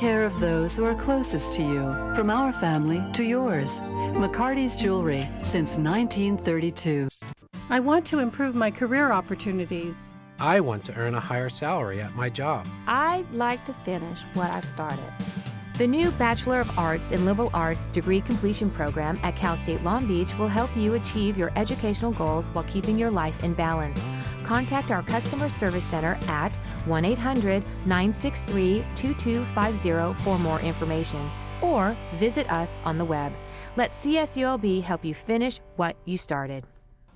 Care 0.00 0.24
of 0.24 0.40
those 0.40 0.74
who 0.74 0.84
are 0.86 0.94
closest 0.94 1.52
to 1.52 1.62
you, 1.62 2.14
from 2.14 2.30
our 2.30 2.54
family 2.54 3.02
to 3.12 3.22
yours. 3.22 3.80
McCarty's 4.16 4.74
Jewelry 4.74 5.28
since 5.44 5.76
1932. 5.76 7.08
I 7.68 7.80
want 7.80 8.06
to 8.06 8.20
improve 8.20 8.54
my 8.54 8.70
career 8.70 9.12
opportunities. 9.12 9.94
I 10.38 10.58
want 10.60 10.84
to 10.84 10.94
earn 10.94 11.16
a 11.16 11.20
higher 11.20 11.50
salary 11.50 12.00
at 12.00 12.14
my 12.14 12.30
job. 12.30 12.66
I'd 12.86 13.30
like 13.34 13.62
to 13.66 13.74
finish 13.84 14.20
what 14.32 14.48
I 14.50 14.62
started. 14.62 15.04
The 15.76 15.86
new 15.86 16.10
Bachelor 16.12 16.62
of 16.62 16.78
Arts 16.78 17.12
in 17.12 17.26
Liberal 17.26 17.50
Arts 17.52 17.88
degree 17.88 18.22
completion 18.22 18.70
program 18.70 19.20
at 19.22 19.36
Cal 19.36 19.58
State 19.58 19.84
Long 19.84 20.06
Beach 20.06 20.34
will 20.38 20.48
help 20.48 20.74
you 20.74 20.94
achieve 20.94 21.36
your 21.36 21.52
educational 21.56 22.12
goals 22.12 22.46
while 22.48 22.64
keeping 22.64 22.98
your 22.98 23.10
life 23.10 23.44
in 23.44 23.52
balance. 23.52 24.00
Contact 24.50 24.90
our 24.90 25.04
customer 25.04 25.48
service 25.48 25.84
center 25.84 26.18
at 26.26 26.56
1 26.86 27.04
800 27.04 27.62
963 27.86 28.84
2250 28.96 30.24
for 30.24 30.40
more 30.40 30.58
information 30.58 31.30
or 31.62 31.96
visit 32.16 32.50
us 32.50 32.82
on 32.84 32.98
the 32.98 33.04
web. 33.04 33.32
Let 33.76 33.92
CSULB 33.92 34.82
help 34.82 35.04
you 35.04 35.14
finish 35.14 35.60
what 35.76 35.94
you 36.04 36.18
started. 36.18 36.64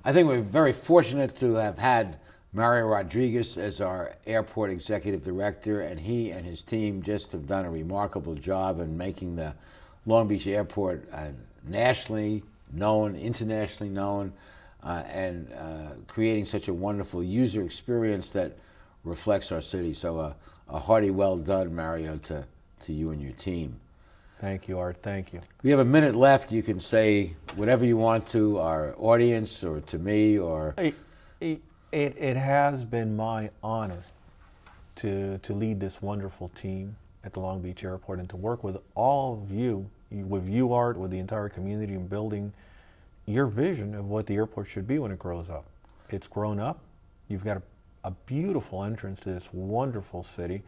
I 0.04 0.12
think 0.12 0.28
we're 0.28 0.42
very 0.42 0.72
fortunate 0.72 1.34
to 1.38 1.54
have 1.54 1.76
had 1.76 2.20
Mario 2.52 2.86
Rodriguez 2.86 3.58
as 3.58 3.80
our 3.80 4.14
airport 4.28 4.70
executive 4.70 5.24
director, 5.24 5.80
and 5.80 5.98
he 5.98 6.30
and 6.30 6.46
his 6.46 6.62
team 6.62 7.02
just 7.02 7.32
have 7.32 7.48
done 7.48 7.64
a 7.64 7.70
remarkable 7.70 8.36
job 8.36 8.78
in 8.78 8.96
making 8.96 9.34
the 9.34 9.56
Long 10.06 10.28
Beach 10.28 10.46
Airport 10.46 11.08
uh, 11.12 11.30
nationally 11.66 12.44
known, 12.72 13.16
internationally 13.16 13.92
known, 13.92 14.32
uh, 14.84 15.02
and 15.08 15.52
uh, 15.52 15.94
creating 16.06 16.44
such 16.46 16.68
a 16.68 16.74
wonderful 16.74 17.22
user 17.22 17.62
experience 17.62 18.30
that 18.30 18.56
reflects 19.04 19.50
our 19.52 19.60
city. 19.60 19.94
So, 19.94 20.18
uh, 20.18 20.32
a 20.68 20.78
hearty 20.78 21.10
well 21.10 21.36
done, 21.36 21.74
Mario, 21.74 22.16
to, 22.18 22.44
to 22.82 22.92
you 22.92 23.10
and 23.10 23.20
your 23.20 23.32
team. 23.32 23.78
Thank 24.40 24.68
you, 24.68 24.78
Art. 24.78 24.98
Thank 25.02 25.32
you. 25.32 25.40
We 25.62 25.70
have 25.70 25.78
a 25.78 25.84
minute 25.84 26.14
left. 26.14 26.52
You 26.52 26.62
can 26.62 26.80
say 26.80 27.34
whatever 27.54 27.84
you 27.84 27.96
want 27.96 28.26
to 28.28 28.58
our 28.58 28.94
audience 28.98 29.64
or 29.64 29.80
to 29.80 29.98
me 29.98 30.38
or. 30.38 30.74
It, 30.78 30.94
it, 31.40 31.60
it 31.92 32.36
has 32.36 32.84
been 32.84 33.16
my 33.16 33.50
honor 33.62 34.02
to, 34.96 35.38
to 35.38 35.52
lead 35.52 35.80
this 35.80 36.02
wonderful 36.02 36.50
team 36.50 36.96
at 37.24 37.32
the 37.32 37.40
Long 37.40 37.60
Beach 37.60 37.84
Airport 37.84 38.18
and 38.18 38.28
to 38.30 38.36
work 38.36 38.64
with 38.64 38.76
all 38.94 39.42
of 39.42 39.50
you, 39.50 39.88
with 40.10 40.48
you, 40.48 40.72
Art, 40.72 40.96
with 40.96 41.10
the 41.10 41.18
entire 41.18 41.48
community 41.48 41.94
in 41.94 42.06
building 42.06 42.52
your 43.26 43.46
vision 43.46 43.94
of 43.94 44.08
what 44.08 44.26
the 44.26 44.34
airport 44.34 44.66
should 44.66 44.86
be 44.86 44.98
when 44.98 45.10
it 45.10 45.18
grows 45.18 45.48
up. 45.48 45.64
It's 46.10 46.28
grown 46.28 46.60
up. 46.60 46.80
You've 47.28 47.44
got 47.44 47.56
a, 47.56 47.62
a 48.04 48.10
beautiful 48.26 48.84
entrance 48.84 49.20
to 49.20 49.30
this 49.30 49.48
wonderful 49.52 50.22
city. 50.22 50.62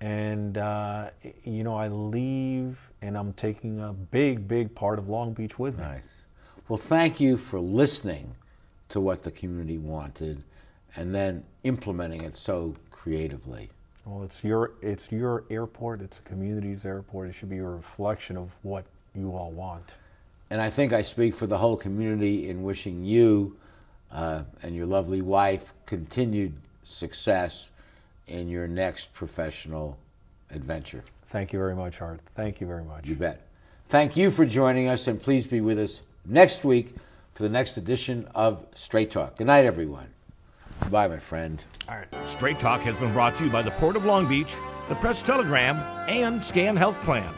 And, 0.00 0.58
uh, 0.58 1.10
you 1.44 1.62
know, 1.62 1.76
I 1.76 1.88
leave 1.88 2.78
and 3.02 3.16
I'm 3.16 3.32
taking 3.34 3.80
a 3.80 3.92
big, 3.92 4.48
big 4.48 4.74
part 4.74 4.98
of 4.98 5.08
Long 5.08 5.32
Beach 5.32 5.58
with 5.58 5.78
me. 5.78 5.84
Nice. 5.84 6.22
Well, 6.68 6.78
thank 6.78 7.20
you 7.20 7.36
for 7.36 7.60
listening 7.60 8.34
to 8.88 9.00
what 9.00 9.22
the 9.22 9.30
community 9.30 9.78
wanted 9.78 10.42
and 10.96 11.14
then 11.14 11.44
implementing 11.64 12.22
it 12.22 12.36
so 12.36 12.74
creatively. 12.90 13.70
Well, 14.04 14.24
it's 14.24 14.42
your, 14.42 14.72
it's 14.82 15.12
your 15.12 15.44
airport, 15.50 16.00
it's 16.00 16.18
the 16.18 16.28
community's 16.28 16.84
airport. 16.84 17.28
It 17.28 17.32
should 17.34 17.50
be 17.50 17.58
a 17.58 17.64
reflection 17.64 18.36
of 18.36 18.50
what 18.62 18.84
you 19.14 19.36
all 19.36 19.52
want. 19.52 19.94
And 20.52 20.60
I 20.60 20.68
think 20.68 20.92
I 20.92 21.00
speak 21.00 21.34
for 21.34 21.46
the 21.46 21.56
whole 21.56 21.78
community 21.78 22.50
in 22.50 22.62
wishing 22.62 23.02
you 23.02 23.56
uh, 24.10 24.42
and 24.62 24.76
your 24.76 24.84
lovely 24.84 25.22
wife 25.22 25.72
continued 25.86 26.52
success 26.84 27.70
in 28.26 28.50
your 28.50 28.68
next 28.68 29.14
professional 29.14 29.96
adventure. 30.50 31.04
Thank 31.30 31.54
you 31.54 31.58
very 31.58 31.74
much, 31.74 32.02
Art. 32.02 32.20
Thank 32.34 32.60
you 32.60 32.66
very 32.66 32.84
much. 32.84 33.06
You 33.06 33.14
bet. 33.14 33.46
Thank 33.88 34.14
you 34.14 34.30
for 34.30 34.44
joining 34.44 34.88
us, 34.88 35.06
and 35.06 35.18
please 35.18 35.46
be 35.46 35.62
with 35.62 35.78
us 35.78 36.02
next 36.26 36.64
week 36.64 36.96
for 37.32 37.44
the 37.44 37.48
next 37.48 37.78
edition 37.78 38.28
of 38.34 38.62
Straight 38.74 39.10
Talk. 39.10 39.38
Good 39.38 39.46
night, 39.46 39.64
everyone. 39.64 40.08
Goodbye, 40.82 41.08
my 41.08 41.18
friend. 41.18 41.64
All 41.88 41.96
right. 41.96 42.26
Straight 42.26 42.60
Talk 42.60 42.82
has 42.82 42.98
been 42.98 43.14
brought 43.14 43.36
to 43.36 43.44
you 43.44 43.50
by 43.50 43.62
the 43.62 43.70
Port 43.70 43.96
of 43.96 44.04
Long 44.04 44.28
Beach, 44.28 44.56
the 44.90 44.96
Press 44.96 45.22
Telegram, 45.22 45.76
and 46.10 46.44
Scan 46.44 46.76
Health 46.76 47.00
Plan. 47.04 47.32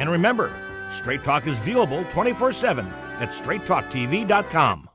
And 0.00 0.10
remember, 0.10 0.52
Straight 0.88 1.22
Talk 1.22 1.46
is 1.46 1.58
viewable 1.58 2.08
24 2.10 2.52
7 2.52 2.86
at 3.20 3.28
straighttalktv.com. 3.28 4.87